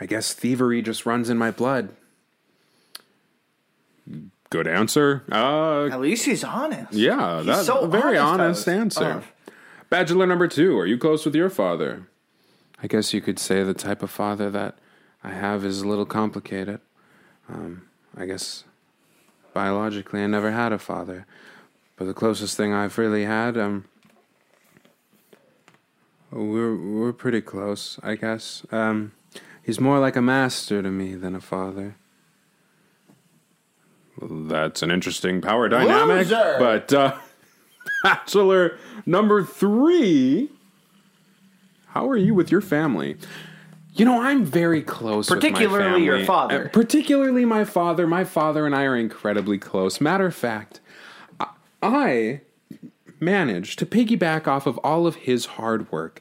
[0.00, 1.90] I guess thievery just runs in my blood.
[4.48, 5.22] Good answer.
[5.30, 6.92] Uh, At least he's honest.
[6.92, 9.22] yeah, that's so a very honest, honest answer.
[9.22, 9.52] oh.
[9.90, 12.06] Bachelor number two, are you close with your father?
[12.82, 14.78] I guess you could say the type of father that
[15.22, 16.80] I have is a little complicated.
[17.48, 17.82] Um,
[18.16, 18.64] I guess
[19.52, 21.26] biologically, I never had a father,
[21.96, 23.84] but the closest thing I've really had, um,
[26.32, 28.64] we're we're pretty close, I guess.
[28.70, 29.12] Um,
[29.62, 31.96] he's more like a master to me than a father.
[34.22, 36.56] That's an interesting power dynamic, Loser!
[36.58, 37.16] but uh,
[38.02, 40.50] bachelor number three.
[41.88, 43.16] How are you with your family?
[43.94, 45.28] You know, I'm very close.
[45.30, 46.66] with my Particularly your father.
[46.66, 48.06] Uh, particularly my father.
[48.06, 50.00] My father and I are incredibly close.
[50.00, 50.80] Matter of fact,
[51.40, 51.48] I-
[51.82, 52.40] I
[53.18, 56.20] managed to piggyback off of all of his hard work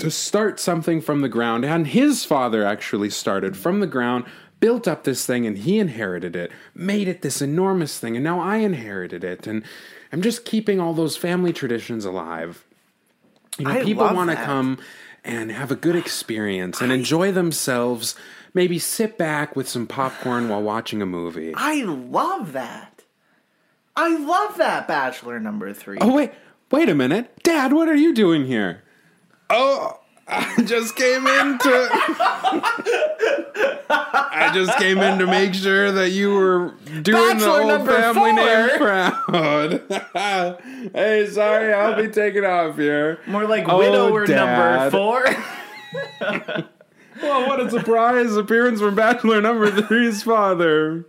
[0.00, 1.64] to start something from the ground.
[1.64, 4.24] And his father actually started from the ground,
[4.58, 8.16] built up this thing, and he inherited it, made it this enormous thing.
[8.16, 9.46] And now I inherited it.
[9.46, 9.62] And
[10.12, 12.64] I'm just keeping all those family traditions alive.
[13.58, 14.78] You know, I people want to come
[15.24, 18.14] and have a good experience and enjoy themselves.
[18.54, 21.52] Maybe sit back with some popcorn while watching a movie.
[21.54, 23.04] I love that.
[23.96, 25.98] I love that Bachelor number three.
[26.00, 26.32] Oh wait,
[26.70, 28.82] wait a minute, Dad, what are you doing here?
[29.50, 31.88] Oh, I just came in to.
[33.90, 38.32] I just came in to make sure that you were doing Bachelor the number family
[38.32, 40.60] name proud.
[40.94, 43.18] hey, sorry, I'll be taking off here.
[43.26, 44.36] More like Oh, widower Dad.
[44.36, 46.66] number four.
[47.20, 51.04] Well, what a surprise appearance from Bachelor number three's father.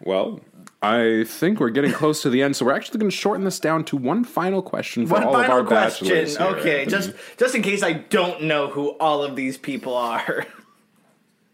[0.00, 0.40] well,
[0.82, 3.60] I think we're getting close to the end, so we're actually going to shorten this
[3.60, 6.08] down to one final question for One all of our question.
[6.08, 6.36] bachelors.
[6.36, 6.46] here.
[6.48, 10.44] Okay, just just in case I don't know who all of these people are.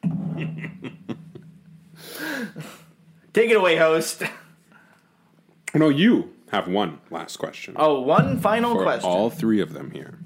[3.32, 4.22] Take it away, host.
[5.74, 9.08] no, you have one last question Oh, one final for question.
[9.10, 10.18] all three of them here.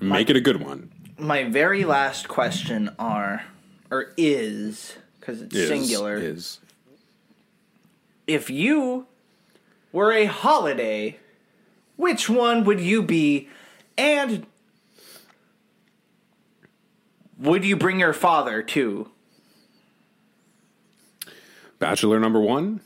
[0.00, 0.90] Make it a good one.
[1.18, 3.44] My very last question are
[3.90, 6.16] or is because it's Is- singular.
[6.16, 6.58] is
[8.30, 9.08] If you
[9.90, 11.18] were a holiday,
[11.96, 13.48] which one would you be?
[13.98, 14.46] And
[17.36, 19.10] would you bring your father too?
[21.80, 22.82] Bachelor number one?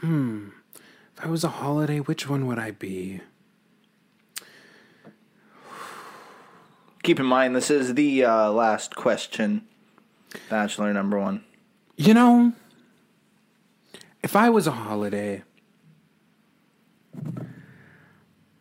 [0.00, 0.50] Hmm.
[1.16, 3.20] If I was a holiday, which one would I be?
[7.02, 9.66] Keep in mind, this is the uh, last question.
[10.48, 11.42] Bachelor number one.
[11.96, 12.52] You know,
[14.28, 15.42] if I was a holiday,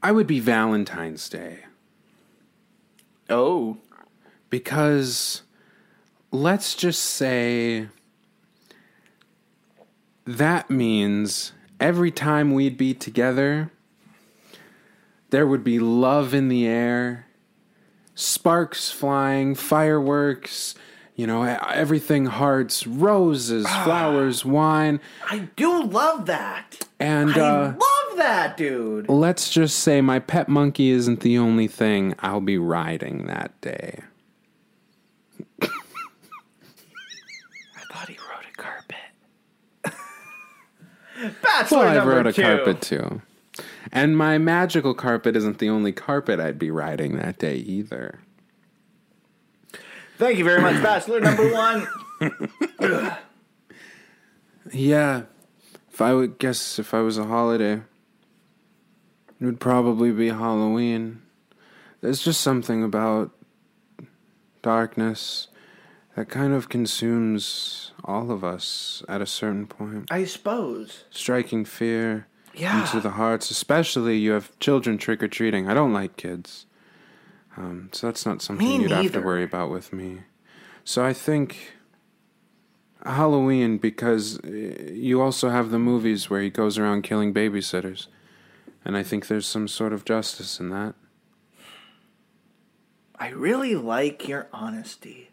[0.01, 1.65] I would be Valentine's Day.
[3.30, 3.75] Oh.
[4.49, 5.41] Because
[6.32, 7.89] let's just say
[10.23, 11.51] that means
[11.82, 13.69] every time we'd be together,
[15.32, 17.27] there would be love in the air,
[18.15, 20.75] sparks flying, fireworks,
[21.17, 25.01] you know, everything hearts, roses, flowers, wine.
[25.30, 26.88] I do love that.
[26.99, 29.10] And I uh, love that, dude.
[29.10, 33.99] let's just say my pet monkey isn't the only thing I'll be riding that day.
[35.62, 35.67] I
[37.91, 38.95] thought he rode a carpet.
[41.41, 42.41] Bachelor Well, I number rode a two.
[42.43, 43.21] carpet too.
[43.91, 48.19] And my magical carpet isn't the only carpet I'd be riding that day either.
[50.17, 51.88] Thank you very much, Bachelor number one.
[54.71, 55.23] Yeah.
[55.91, 57.82] If I would guess if I was a holiday,
[59.39, 61.21] it would probably be Halloween.
[62.01, 63.32] There's just something about
[64.62, 65.47] darkness
[66.15, 70.08] that kind of consumes all of us at a certain point.
[70.12, 71.06] I suppose.
[71.10, 72.82] striking fear Yeah.
[72.82, 73.49] into the hearts.
[73.49, 75.67] Especially you have children trick or treating.
[75.67, 76.66] I don't like kids,
[77.57, 80.21] um, so that's not something Me you'd have to worry about with me.
[80.83, 81.73] So I think
[83.05, 88.07] Halloween because uh, you also have the movies where he goes around killing babysitters,
[88.85, 90.95] and I think there's some sort of justice in that.
[93.19, 95.31] I really like your honesty.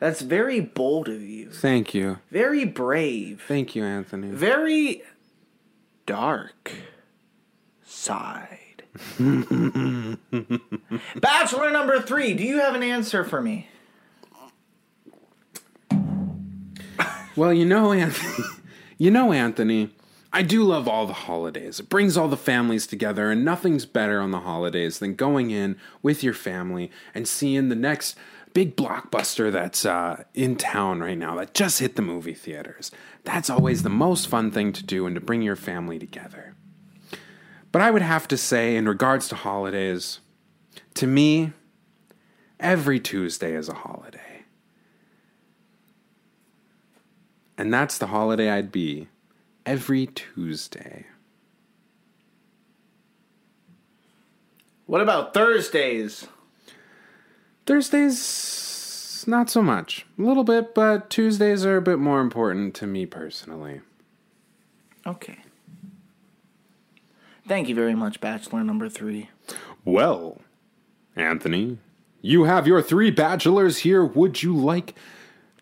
[0.00, 1.50] That's very bold of you.
[1.50, 3.44] Thank you, Very brave.
[3.46, 4.28] thank you, Anthony.
[4.28, 5.02] Very
[6.06, 6.72] dark
[7.84, 8.67] side.
[11.20, 13.68] Bachelor number three, do you have an answer for me?
[17.38, 18.44] Well, you know, Anthony,
[18.98, 19.90] you know, Anthony,
[20.32, 21.78] I do love all the holidays.
[21.78, 25.76] It brings all the families together, and nothing's better on the holidays than going in
[26.02, 28.16] with your family and seeing the next
[28.54, 32.90] big blockbuster that's uh, in town right now that just hit the movie theaters.
[33.22, 36.56] That's always the most fun thing to do and to bring your family together.
[37.78, 40.18] But I would have to say, in regards to holidays,
[40.94, 41.52] to me,
[42.58, 44.42] Every Tuesday is a holiday.
[47.56, 49.06] And that's the holiday I'd be.
[49.64, 51.06] Every Tuesday.
[54.86, 56.26] What about Thursdays?
[57.64, 60.04] Thursdays, not so much.
[60.18, 63.82] A little bit, but Tuesdays are a bit more important to me personally.
[65.06, 65.38] Okay.
[67.48, 69.30] Thank you very much, Bachelor number three.
[69.82, 70.42] Well,
[71.16, 71.78] Anthony,
[72.20, 74.04] you have your three bachelors here.
[74.04, 74.94] Would you like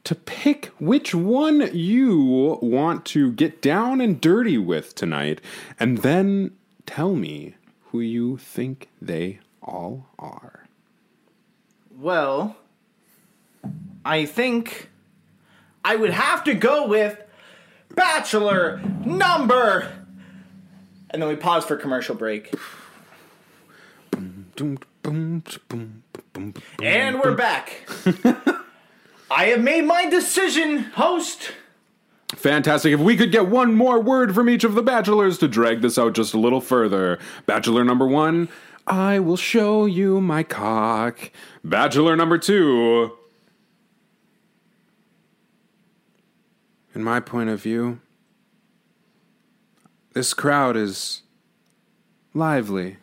[0.03, 5.41] to pick which one you want to get down and dirty with tonight,
[5.79, 10.67] and then tell me who you think they all are?
[11.97, 12.57] Well,
[14.05, 14.91] I think
[15.85, 17.17] I would have to go with
[17.95, 20.06] Bachelor number.
[21.11, 22.53] And then we pause for commercial break.
[26.83, 27.89] And we're back.
[29.31, 31.53] I have made my decision, host.
[32.35, 32.93] Fantastic.
[32.93, 35.99] If we could get one more word from each of the bachelors to drag this
[35.99, 37.19] out just a little further.
[37.47, 38.49] Bachelor number one,
[38.87, 41.31] I will show you my cock.
[41.65, 43.13] Bachelor number two,
[46.95, 48.01] in my point of view,
[50.17, 51.21] this crowd is
[52.33, 52.97] lively.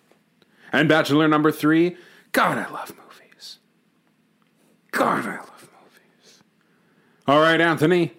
[0.72, 1.96] And bachelor number three,
[2.32, 3.60] God, I love movies.
[4.90, 6.42] God, I love movies.
[7.28, 8.14] All right, Anthony,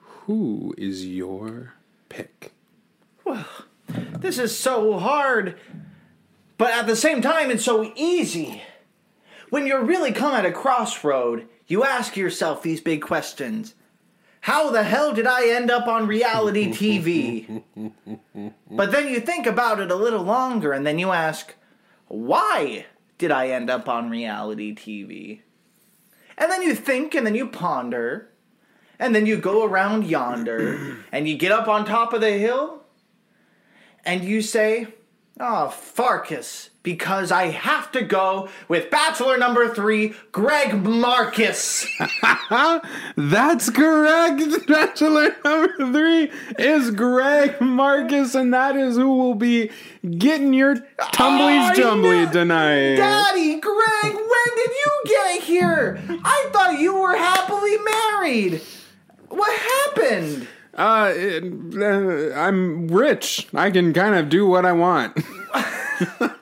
[0.00, 1.72] who is your
[2.10, 2.52] pick?
[3.24, 3.46] Well,
[3.88, 5.58] this is so hard,
[6.58, 8.60] but at the same time, it's so easy.
[9.48, 13.74] When you're really come at a crossroad, you ask yourself these big questions.
[14.46, 17.64] How the hell did I end up on reality TV?
[18.70, 21.56] but then you think about it a little longer and then you ask,
[22.06, 22.86] why
[23.18, 25.40] did I end up on reality TV?
[26.38, 28.30] And then you think and then you ponder,
[29.00, 32.84] and then you go around yonder and you get up on top of the hill
[34.04, 34.86] and you say,
[35.38, 41.86] Oh, Farkas, because I have to go with Bachelor number three, Greg Marcus.
[43.16, 44.42] That's correct.
[44.66, 49.70] Bachelor number three is Greg Marcus, and that is who will be
[50.18, 52.96] getting your tumblies jumbly tonight.
[52.96, 56.00] Daddy, Greg, when did you get here?
[56.24, 58.62] I thought you were happily married.
[59.28, 60.48] What happened?
[60.76, 61.42] Uh, it-
[61.76, 63.48] uh, I'm rich.
[63.54, 65.16] I can kind of do what I want.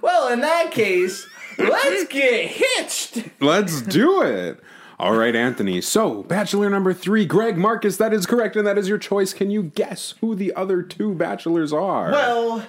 [0.00, 3.24] Well, in that case, let's get hitched.
[3.40, 4.60] Let's do it.
[4.98, 5.80] All right, Anthony.
[5.80, 9.32] So, bachelor number three, Greg Marcus, that is correct, and that is your choice.
[9.32, 12.10] Can you guess who the other two bachelors are?
[12.10, 12.66] Well,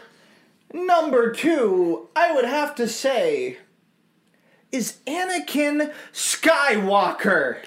[0.74, 3.58] number two, I would have to say,
[4.72, 7.58] is Anakin Skywalker.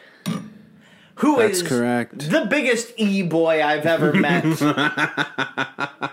[1.19, 2.31] Who That's is correct.
[2.31, 4.45] the biggest e boy I've ever met.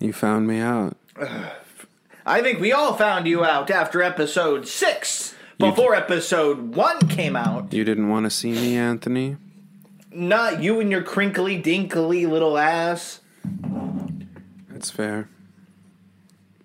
[0.00, 0.96] you found me out.
[2.24, 7.72] I think we all found you out after episode six, before episode one came out.
[7.72, 9.36] You didn't want to see me, Anthony?
[10.12, 13.20] Not you and your crinkly dinkly little ass.
[14.68, 15.28] That's fair.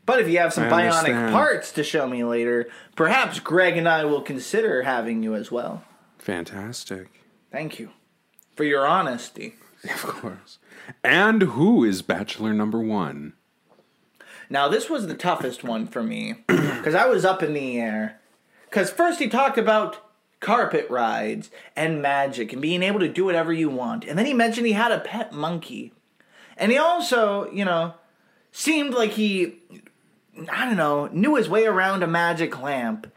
[0.06, 1.34] But if you have some I bionic understand.
[1.34, 5.84] parts to show me later, perhaps Greg and I will consider having you as well.
[6.26, 7.22] Fantastic.
[7.52, 7.92] Thank you
[8.56, 9.56] for your honesty.
[9.84, 10.58] Of course.
[11.04, 13.34] And who is bachelor number one?
[14.50, 18.20] Now, this was the toughest one for me because I was up in the air.
[18.68, 20.04] Because first he talked about
[20.40, 24.06] carpet rides and magic and being able to do whatever you want.
[24.06, 25.94] And then he mentioned he had a pet monkey.
[26.58, 27.94] And he also, you know,
[28.52, 29.60] seemed like he,
[30.52, 33.14] I don't know, knew his way around a magic lamp.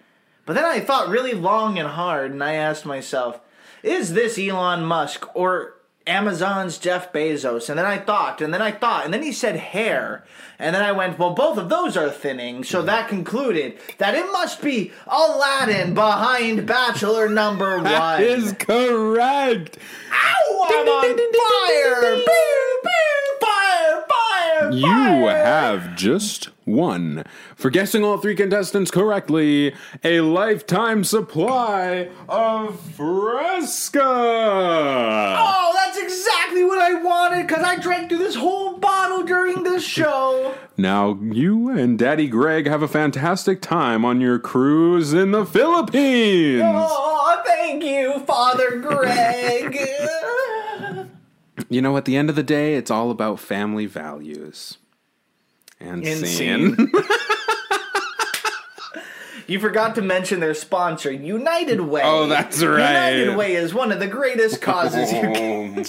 [0.48, 3.38] But then I thought really long and hard and I asked myself,
[3.82, 5.74] is this Elon Musk or
[6.06, 7.68] Amazon's Jeff Bezos?
[7.68, 10.24] And then I thought, and then I thought, and then he said hair.
[10.58, 12.64] And then I went, well, both of those are thinning.
[12.64, 17.84] So that concluded that it must be Aladdin behind Bachelor number one.
[17.84, 19.76] That is correct.
[20.10, 22.14] Ow, I'm on fire!
[22.14, 23.17] Pew, pew, fire,
[24.60, 27.24] fire, You have just won.
[27.56, 34.00] For guessing all three contestants correctly, a lifetime supply of Fresca.
[34.02, 39.84] Oh, that's exactly what I wanted because I drank through this whole bottle during this
[39.86, 40.54] show.
[40.76, 46.62] Now, you and Daddy Greg have a fantastic time on your cruise in the Philippines.
[46.64, 49.76] Oh, thank you, Father Greg.
[51.68, 54.78] You know, at the end of the day, it's all about family values.
[55.80, 56.90] And scene.
[59.48, 62.02] You forgot to mention their sponsor, United Way.
[62.04, 63.12] Oh, that's right.
[63.12, 65.84] United Way is one of the greatest causes you can.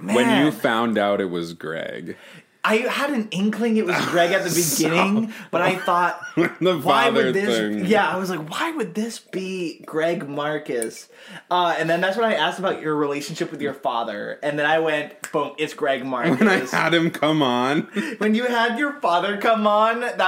[0.00, 2.16] when you found out it was Greg,
[2.64, 7.08] I had an inkling it was Greg at the beginning, but I thought, the why
[7.08, 7.46] would this?
[7.46, 7.86] thing.
[7.86, 11.08] Yeah, I was like, why would this be Greg Marcus?
[11.50, 14.66] Uh, and then that's when I asked about your relationship with your father, and then
[14.66, 16.38] I went, boom, it's Greg Marcus.
[16.40, 17.82] When I had him come on,
[18.18, 20.18] when you had your father come on, that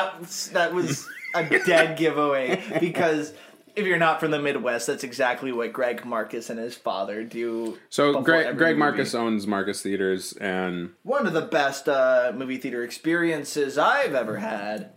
[0.52, 3.32] that was a dead giveaway because.
[3.80, 7.78] If you're not from the Midwest, that's exactly what Greg Marcus and his father do.
[7.88, 8.76] so Greg, Greg.
[8.76, 14.36] Marcus owns Marcus Theaters, and one of the best uh, movie theater experiences I've ever
[14.36, 14.92] had.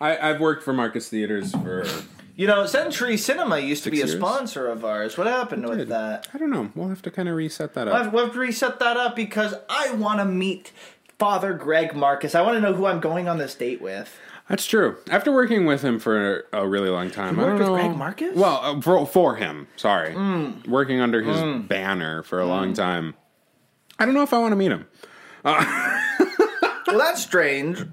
[0.00, 1.86] I, I've worked for Marcus Theaters for
[2.36, 4.16] You know, Century Cinema used to be a years?
[4.18, 5.16] sponsor of ours.
[5.16, 6.26] What happened with that?
[6.34, 6.72] I don't know.
[6.74, 8.04] We'll have to kind of reset that We'll up.
[8.04, 10.72] have, we'll have to reset that up because I want to meet
[11.18, 12.34] Father Greg Marcus.
[12.34, 14.18] I want to know who I'm going on this date with.
[14.48, 14.98] That's true.
[15.10, 17.86] After working with him for a really long time, You I worked don't with know.
[17.88, 18.36] Greg Marcus?
[18.36, 20.66] Well, uh, for, for him, sorry, Mm.
[20.68, 23.14] working under his banner for a long time.
[23.98, 24.86] I don't know if I want to meet him,
[25.44, 27.84] Well, that's strange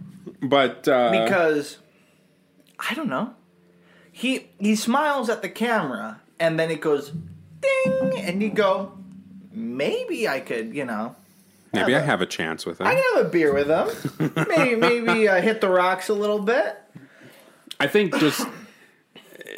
[0.41, 1.77] but uh, because
[2.79, 3.33] I don't know.
[4.11, 7.11] He he smiles at the camera and then it goes
[7.61, 8.91] ding, and you go,
[9.53, 11.15] maybe I could, you know.
[11.73, 12.87] Maybe I have a chance with him.
[12.87, 14.45] I can have a beer with him.
[14.47, 16.77] maybe maybe uh, hit the rocks a little bit.
[17.79, 18.47] I think just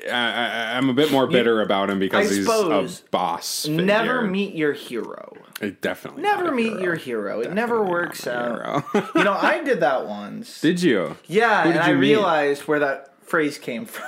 [0.09, 3.67] I, I, I'm a bit more bitter about him because I he's a boss.
[3.67, 5.33] Never meet your hero.
[5.61, 6.23] Uh, Definitely.
[6.23, 6.81] Never a meet hero.
[6.83, 7.39] your hero.
[7.41, 8.83] It never works out.
[8.93, 10.61] you know, I did that once.
[10.61, 11.15] did you?
[11.27, 12.09] yeah, Who and did I you meet?
[12.09, 14.05] realized where that phrase came from.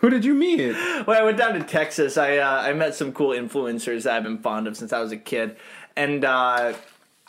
[0.00, 0.72] Who did you meet?
[1.04, 4.22] when I went down to Texas, I uh, I met some cool influencers that I've
[4.22, 5.56] been fond of since I was a kid,
[5.96, 6.74] and uh,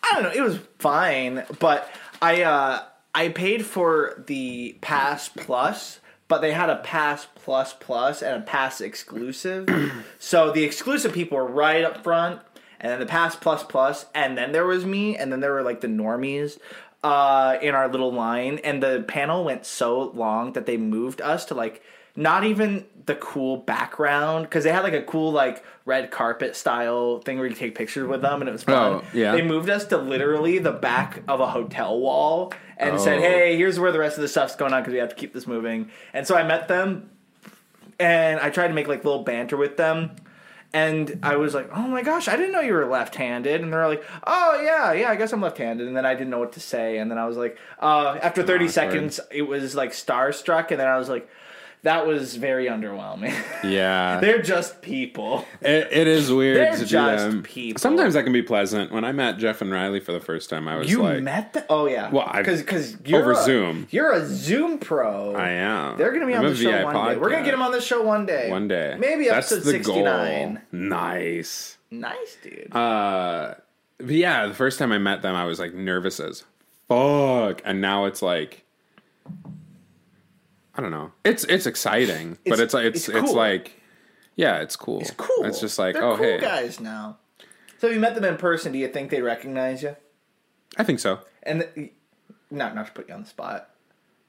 [0.03, 1.89] I don't know, it was fine, but
[2.21, 2.83] I uh,
[3.13, 8.45] I paid for the Pass Plus, but they had a Pass Plus Plus and a
[8.45, 9.69] Pass Exclusive,
[10.19, 12.41] so the exclusive people were right up front,
[12.79, 15.63] and then the Pass Plus Plus, and then there was me, and then there were
[15.63, 16.59] like the normies.
[17.01, 21.45] Uh, in our little line, and the panel went so long that they moved us
[21.45, 21.81] to like
[22.15, 27.19] not even the cool background because they had like a cool like red carpet style
[27.19, 28.75] thing where you take pictures with them and it was fun.
[28.75, 29.31] Oh, yeah.
[29.31, 33.21] They moved us to literally the back of a hotel wall and said, Oh.
[33.21, 35.33] "Hey, here's where the rest of the stuff's going on because we have to keep
[35.33, 37.09] this moving." And so I met them
[37.99, 40.11] and I tried to make like little banter with them.
[40.71, 43.87] And I was like, "Oh my gosh, I didn't know you were left-handed." And they're
[43.87, 46.59] like, "Oh yeah, yeah, I guess I'm left-handed." And then I didn't know what to
[46.59, 46.99] say.
[46.99, 48.71] And then I was like, uh, after 30 Awkward.
[48.71, 50.69] seconds, it was like starstruck.
[50.69, 51.27] And then I was like,
[51.83, 55.45] "That was very underwhelming." Yeah, They're just people.
[55.61, 57.43] it, it is weird They're to just them.
[57.43, 57.79] people.
[57.79, 58.91] Sometimes that can be pleasant.
[58.91, 60.91] When I met Jeff and Riley for the first time, I was like.
[60.91, 61.63] You like, met them?
[61.69, 62.09] Oh yeah.
[62.09, 63.87] Well, I- because over Zoom.
[63.91, 65.35] You're a Zoom pro.
[65.35, 65.97] I am.
[65.97, 67.17] They're gonna be I'm on the show VI one day.
[67.17, 68.49] We're gonna get them on the show one day.
[68.49, 68.95] one day.
[68.97, 70.53] Maybe That's episode the 69.
[70.53, 70.57] goal.
[70.71, 71.77] Nice.
[71.91, 72.73] Nice, dude.
[72.75, 73.55] Uh,
[73.97, 76.43] but yeah, the first time I met them, I was like nervous as
[76.87, 78.63] fuck, and now it's like.
[80.79, 81.11] I don't know.
[81.25, 83.81] It's it's exciting, but It's- it's like it's it's it's, like,
[84.37, 85.01] yeah, it's cool.
[85.01, 85.43] it's cool.
[85.43, 87.17] It's just like, They're oh cool hey, guys now.
[87.79, 89.97] So if you met them in person, do you think they recognize you?
[90.77, 91.19] I think so.
[91.43, 91.91] And th-
[92.49, 93.71] not not to put you on the spot,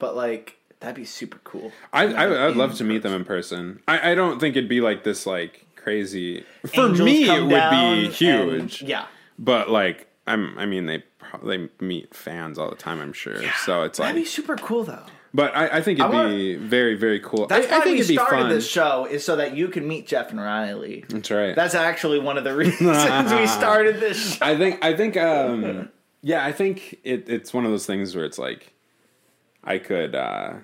[0.01, 1.71] but like that'd be super cool.
[1.93, 3.79] I, I I'd love to meet them in person.
[3.87, 6.45] I, I don't think it'd be like this like crazy.
[6.75, 7.55] For Angels me, it would be
[8.07, 8.83] and- huge.
[8.83, 9.07] yeah.
[9.39, 11.05] But like I'm, I mean, they
[11.45, 13.01] they meet fans all the time.
[13.01, 13.41] I'm sure.
[13.65, 15.05] So it's like That'd be super cool though.
[15.33, 17.47] But I, I think it'd wanna- be very very cool.
[17.47, 19.69] That's I, why I think we it'd be started this show is so that you
[19.69, 21.05] can meet Jeff and Riley.
[21.09, 21.55] That's right.
[21.57, 24.45] That's actually one of the reasons we started this show.
[24.47, 25.89] I think I think um
[26.23, 28.73] yeah I think it, it's one of those things where it's like
[29.65, 30.55] I could uh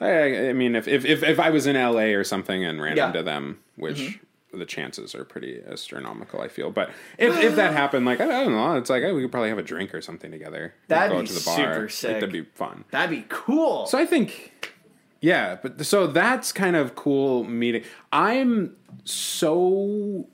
[0.00, 2.96] I, I mean if, if if if I was in LA or something and ran
[2.96, 3.08] Yeah.
[3.08, 4.24] into them which Mm-hmm.
[4.52, 8.52] The chances are pretty astronomical I feel but if if that happened like I don't
[8.52, 11.20] know it's like oh, we could probably have a drink or something together That'd go
[11.20, 12.14] be to the bar super Like, sick.
[12.14, 13.86] that'd be fun That'd be cool.
[13.86, 14.74] so I think,
[15.20, 17.84] yeah, but so that's kind of cool meeting.
[18.12, 18.74] I'm
[19.04, 20.26] so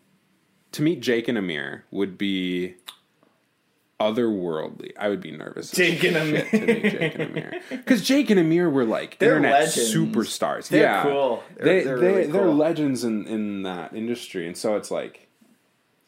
[0.72, 2.76] to meet Jake and Amir would be
[4.00, 4.92] otherworldly.
[4.98, 5.70] I would be nervous.
[5.70, 6.44] Jake and Amir.
[6.50, 9.94] to meet Jake and Amir because Jake and Amir were like They're internet legends.
[9.94, 10.68] superstars.
[10.68, 11.42] They're yeah, cool.
[11.56, 12.54] They're- they they're they really they're cool.
[12.54, 15.22] legends in in that industry, and so it's like.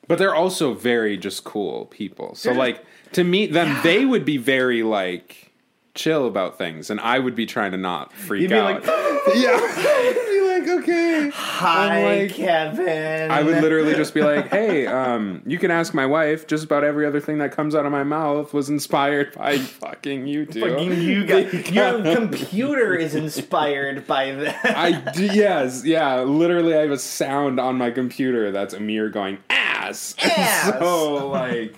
[0.07, 2.35] But they're also very just cool people.
[2.35, 2.83] So like
[3.13, 5.53] to meet them, they would be very like
[5.95, 8.83] chill about things, and I would be trying to not freak You'd be out.
[8.83, 8.85] like,
[9.35, 9.59] yeah,
[10.61, 11.31] like, okay.
[11.35, 13.31] Hi, I'm like- Kevin.
[13.31, 16.47] I would literally just be like, "Hey, um, you can ask my wife.
[16.47, 20.27] Just about every other thing that comes out of my mouth was inspired by fucking
[20.27, 20.61] you two.
[20.61, 21.71] Fucking you guys.
[21.71, 24.77] Your computer is inspired by that.
[24.77, 26.21] I d- yes, yeah.
[26.23, 30.15] Literally, I have a sound on my computer that's Amir going ass.
[30.19, 30.79] Ass.
[30.79, 31.75] so like,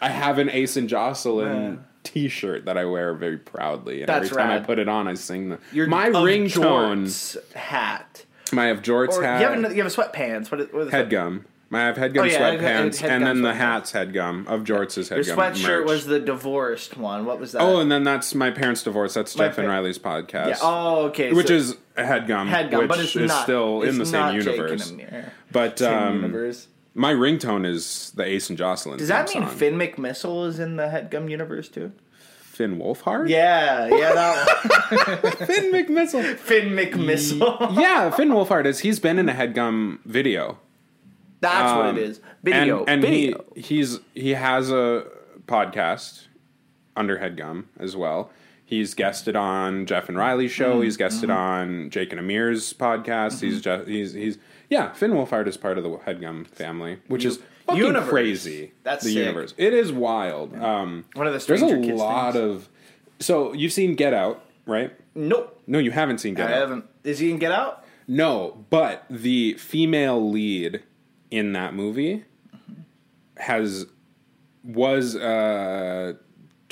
[0.00, 4.36] I have an Ace and Jocelyn T-shirt that I wear very proudly, and That's every
[4.36, 4.62] time rad.
[4.62, 7.04] I put it on, I sing the Your my of ringtone.
[7.06, 8.24] jorts hat.
[8.56, 10.50] I have jorts Or hat, you have another, you have sweatpants.
[10.50, 11.12] What is, what is that?
[11.74, 13.56] I have headgum Oh, yeah, head- sweatpants, head- and headgum then the sweatpants.
[13.56, 15.36] hats headgum of jorts is Your headgum.
[15.36, 15.86] sweatshirt merch.
[15.88, 17.24] was the divorced one.
[17.24, 17.62] What was that?
[17.62, 19.14] Oh, and then that's my parents' divorce.
[19.14, 20.48] That's My Jeff and pa- Riley's podcast.
[20.48, 20.56] yeah.
[20.60, 21.32] Oh, okay.
[21.32, 24.04] which so is a headgum, headgum, which but it's is not still in it's the
[24.06, 24.90] same not Jake and universe.
[24.90, 25.32] Amir.
[25.50, 26.68] But Same um, universe.
[26.94, 28.98] My ringtone is the Ace and Jocelyn.
[28.98, 29.56] Does that mean song.
[29.56, 31.92] Finn McMissile is in the headgum universe too?
[32.40, 33.28] Finn Wolfhard?
[33.30, 35.32] Yeah, yeah, that one.
[35.46, 36.36] Finn McMissile.
[36.36, 37.80] Finn McMissile.
[37.80, 38.80] yeah, Finn Wolfhard is.
[38.80, 40.58] He's been in a headgum video.
[41.40, 42.20] That's what Um, it is.
[42.42, 42.80] Video.
[42.80, 43.44] and, and video.
[43.54, 45.06] he he's he has a
[45.46, 46.26] podcast
[46.96, 48.30] under Headgum as well.
[48.64, 50.74] He's guested on Jeff and Riley's show.
[50.74, 50.82] Mm-hmm.
[50.82, 53.40] He's guested on Jake and Amir's podcast.
[53.40, 54.38] He's just he's he's
[54.72, 54.92] yeah.
[54.94, 58.08] Finn Wolfhard is part of the Headgum family, which is fucking Universe.
[58.08, 58.72] crazy.
[58.82, 59.18] That's the sick.
[59.18, 59.54] universe.
[59.58, 60.54] It is wild.
[60.56, 62.44] Um, One of the there's a Stranger Kids lot things.
[62.44, 62.68] of.
[63.20, 64.92] So you've seen Get Out, right?
[65.14, 65.60] nope.
[65.66, 66.56] No, you haven't seen Get I Out.
[66.56, 66.84] I haven't.
[67.04, 67.84] Is he in Get Out?
[68.08, 70.82] No, but the female lead
[71.30, 72.24] in that movie
[73.36, 73.86] has
[74.64, 76.16] was a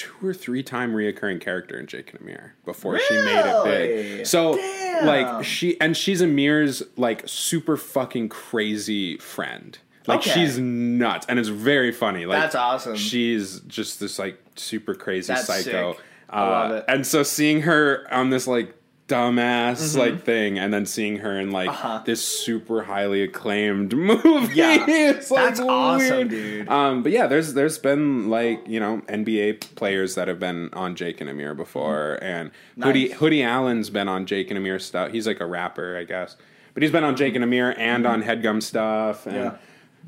[0.01, 4.27] two or three time reoccurring character in Jake and Amir before she made it big.
[4.27, 5.07] So Damn.
[5.07, 9.77] like she and she's Amir's like super fucking crazy friend.
[10.07, 10.31] Like Okay.
[10.33, 12.25] she's nuts and it's very funny.
[12.25, 12.97] Like That's awesome.
[12.97, 15.93] She's just this like super crazy That's psycho.
[15.93, 16.03] sick.
[16.31, 16.85] I love uh, it.
[16.89, 18.75] And so seeing her on this like
[19.11, 19.99] dumbass Mm-hmm.
[19.99, 22.03] like thing, and then seeing her in like Uh-huh.
[22.05, 24.85] this super highly acclaimed movie, Yeah.
[24.89, 26.29] it's like That's awesome, weird.
[26.31, 26.69] dude.
[26.69, 30.95] Um, but yeah, there's there's been like you know NBA players that have been on
[30.95, 32.51] Jake and Amir before, and
[32.83, 33.19] Hoodie Nice.
[33.19, 35.13] Hoodie Allen's been on Jake and Amir stuff.
[35.13, 36.37] He's like a rapper, I guess,
[36.75, 39.57] but he's been on Jake and Amir and on Headgum stuff, and Yeah.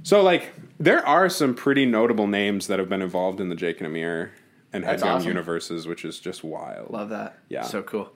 [0.02, 3.78] so like there are some pretty notable names that have been involved in the Jake
[3.78, 4.32] and Amir
[4.72, 5.28] and Headgum awesome.
[5.28, 6.90] universes, which is just wild.
[6.90, 7.38] Love that.
[7.48, 7.62] Yeah.
[7.62, 8.10] So cool.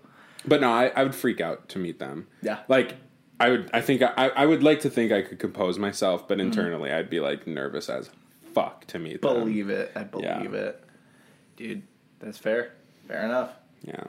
[0.46, 2.26] But no, I, I would freak out to meet them.
[2.42, 2.58] Yeah.
[2.68, 2.94] Like
[3.40, 6.28] I would I think I, I would like to think I could compose myself, Mm-hmm.
[6.28, 8.10] but internally I'd be like nervous as
[8.54, 9.34] fuck to meet them.
[9.34, 9.92] Believe it.
[9.94, 10.42] I believe Yeah.
[10.44, 10.84] it.
[11.56, 11.82] Dude,
[12.20, 12.72] that's fair.
[13.08, 13.50] Fair enough.
[13.82, 14.04] Yeah.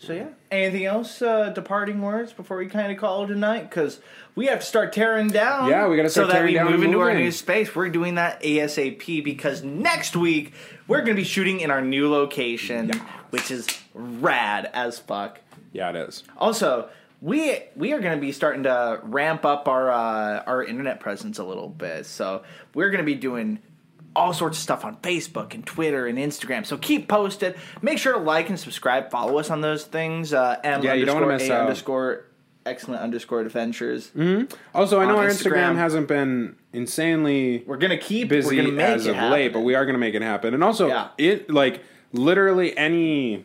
[0.00, 0.26] So yeah.
[0.50, 1.22] Anything else?
[1.22, 4.00] Uh, departing words before we kind of call it a night because
[4.34, 5.68] we have to start tearing down.
[5.70, 7.22] Yeah, we gotta start so that tearing we down move and into our moving.
[7.24, 7.74] new space.
[7.76, 10.52] We're doing that ASAP because next week
[10.88, 12.90] we're gonna be shooting in our new location,
[13.30, 15.38] which is rad as fuck.
[15.74, 16.22] Yeah, it is.
[16.38, 16.88] Also,
[17.20, 21.38] we we are going to be starting to ramp up our uh, our internet presence
[21.38, 22.06] a little bit.
[22.06, 22.42] So
[22.74, 23.58] we're going to be doing
[24.16, 26.64] all sorts of stuff on Facebook and Twitter and Instagram.
[26.64, 27.56] So keep posted.
[27.82, 29.10] Make sure to like and subscribe.
[29.10, 30.32] Follow us on those things.
[30.32, 31.60] Uh, M Yeah, you don't wanna underscore miss A out.
[31.62, 32.24] underscore
[32.66, 34.12] excellent underscore adventures.
[34.74, 35.74] Also, I know our Instagram.
[35.74, 35.76] Instagram.
[35.76, 39.32] hasn't been insanely We're gonna keep we're busy gonna make as it of happen.
[39.32, 40.54] late, but we are going to make it happen.
[40.54, 41.08] And also, Yeah.
[41.18, 43.44] it like literally any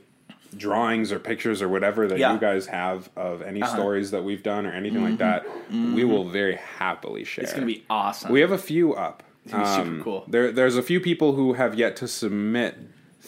[0.56, 2.28] drawings or pictures or whatever that Yeah.
[2.28, 2.34] Uh-huh.
[2.36, 6.26] you guys have of any stories that we've done or anything like that, we will
[6.28, 7.43] very happily share.
[7.43, 7.50] Mm-hmm.
[7.50, 8.32] It's gonna be awesome.
[8.32, 9.24] We have a few up.
[9.52, 10.26] Um, gonna be super cool.
[10.28, 12.78] There, there's a few people who have yet to submit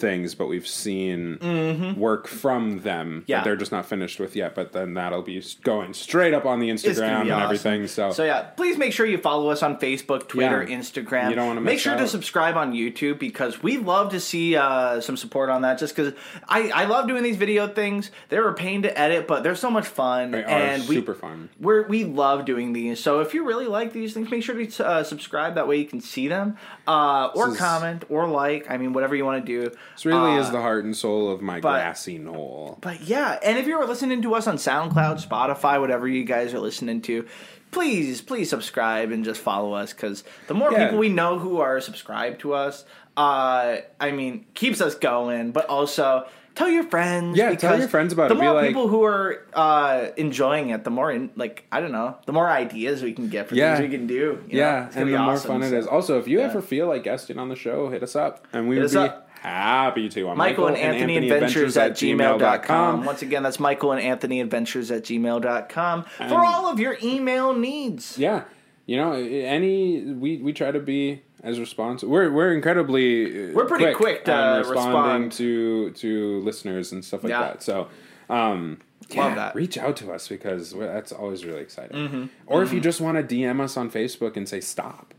[0.02, 3.24] things, but we've seen work from them Mm-hmm.
[3.28, 3.38] Yeah.
[3.38, 4.54] that they're just not finished with yet.
[4.56, 7.44] But then that'll be going straight up on the Instagram and awesome.
[7.44, 7.88] everything.
[7.88, 10.78] So, so yeah, please make sure you follow us on Facebook, Twitter, Yeah.
[10.78, 11.30] Instagram.
[11.30, 14.56] You don't wanna make miss sure to subscribe on YouTube because we love to see
[14.56, 15.78] uh, some support on that.
[15.80, 16.14] Just because
[16.48, 18.12] I, I love doing these video things.
[18.30, 21.14] They're a pain to edit, but they're so much fun They are and we, super
[21.16, 21.50] fun.
[21.60, 23.00] We're, we love doing these.
[23.00, 25.56] So if you really like these things, make sure to uh, subscribe.
[25.56, 28.70] That way you can see them uh, or is- comment or like.
[28.70, 29.76] I mean, whatever you want to do.
[29.96, 32.78] This really Uh, is the heart and soul of my but- grassy knoll.
[32.82, 36.60] but yeah, and if you're listening to us on SoundCloud, Spotify, whatever you guys are
[36.60, 37.26] listening to,
[37.72, 40.86] please, please subscribe and just follow us because the more Yeah.
[40.86, 42.84] people we know who are subscribed to us,
[43.18, 45.52] uh, I mean, keeps us going.
[45.52, 46.26] But also
[46.56, 47.38] tell your friends.
[47.38, 48.40] Yeah, tell your friends about the it.
[48.40, 51.92] Be more like- people who are uh, enjoying it, the more in, like I don't
[51.94, 53.78] know, the more ideas we can get for Yeah.
[53.78, 54.16] things we can do.
[54.16, 54.66] you know?
[54.66, 55.88] Yeah, It's and the more fun it so- is.
[55.88, 56.46] Also, if you yeah.
[56.46, 58.98] ever feel like guesting on the show, hit us up, and we Hit would be
[58.98, 59.30] up.
[59.42, 60.30] Happy to.
[60.30, 63.06] On Michael and Anthony, Adventures at gmail.com.
[63.06, 67.54] Once again, that's Michael and Anthony Adventures at gmail.com for And- all of your email
[67.54, 68.18] needs.
[68.18, 68.44] Yeah,
[68.86, 72.08] you know, any we we try to be as responsive.
[72.10, 75.32] We're we're incredibly uh, We're pretty quick to, uh, responding respond.
[75.34, 77.42] to to listeners and stuff like Yeah.
[77.42, 77.64] that.
[77.64, 77.88] So.
[78.30, 78.78] Um,
[79.14, 79.56] Love yeah, that.
[79.56, 82.30] Reach out to us because that's always really exciting.
[82.48, 85.14] Or if you just want to DM us on Facebook and say stop,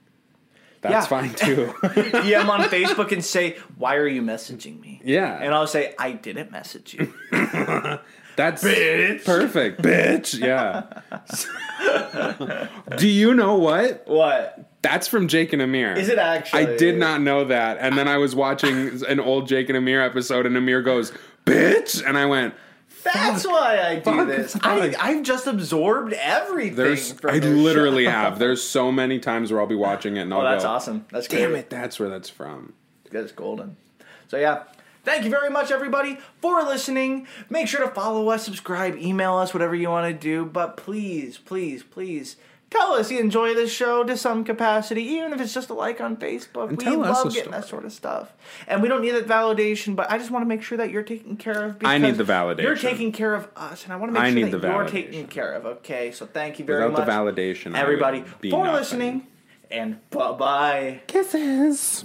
[0.82, 1.00] that's Yeah.
[1.06, 1.66] fine too.
[1.82, 5.38] DM on Facebook and say, "Why are you messaging me?" Yeah.
[5.40, 7.12] and I'll say, "I didn't message you."
[8.34, 10.38] That's perfect, bitch.
[10.40, 10.84] Yeah.
[12.96, 14.04] Do you know what?
[14.06, 14.70] what?
[14.80, 15.92] That's from Jake and Amir.
[15.92, 16.66] Is it actually?
[16.66, 17.76] I did not know that.
[17.78, 21.12] And then I was watching an old Jake and Amir episode, and Amir goes,
[21.46, 22.54] "Bitch," and I went,
[23.04, 24.52] That's why I do Fuck, this.
[24.54, 24.64] fuck.
[24.66, 26.76] I, I've just absorbed everything.
[26.76, 28.10] "There's." from I their literally show.
[28.10, 28.38] have.
[28.38, 30.70] There's so many times where I'll be watching it, and oh, I'll Oh, that's go,
[30.70, 31.06] awesome.
[31.10, 31.58] That's Damn great.
[31.60, 32.72] it, that's where that's from.
[33.10, 33.76] That's golden.
[34.28, 34.64] So yeah.
[35.04, 37.26] Thank you very much, everybody, for listening.
[37.50, 40.44] Make sure to follow us, subscribe, email us, whatever you want to do.
[40.44, 42.36] But please, please, please
[42.72, 46.00] tell us you enjoy this show to some capacity, even if it's just a like
[46.00, 46.68] on Facebook.
[46.70, 47.60] And we tell us love getting story.
[47.60, 48.32] that sort of stuff.
[48.66, 51.02] And we don't need that validation, but I just want to make sure that you're
[51.02, 51.76] taken care of.
[51.84, 52.62] I need the validation.
[52.62, 54.68] You're taking care of us, and I want to make I sure need that the
[54.68, 54.90] you're validation.
[54.90, 55.66] taken care of.
[55.66, 58.78] Okay, so thank you very Without the much, validation, I everybody, would be for nothing.
[58.80, 59.26] listening.
[59.70, 61.00] And bye bye.
[61.06, 62.04] Kisses.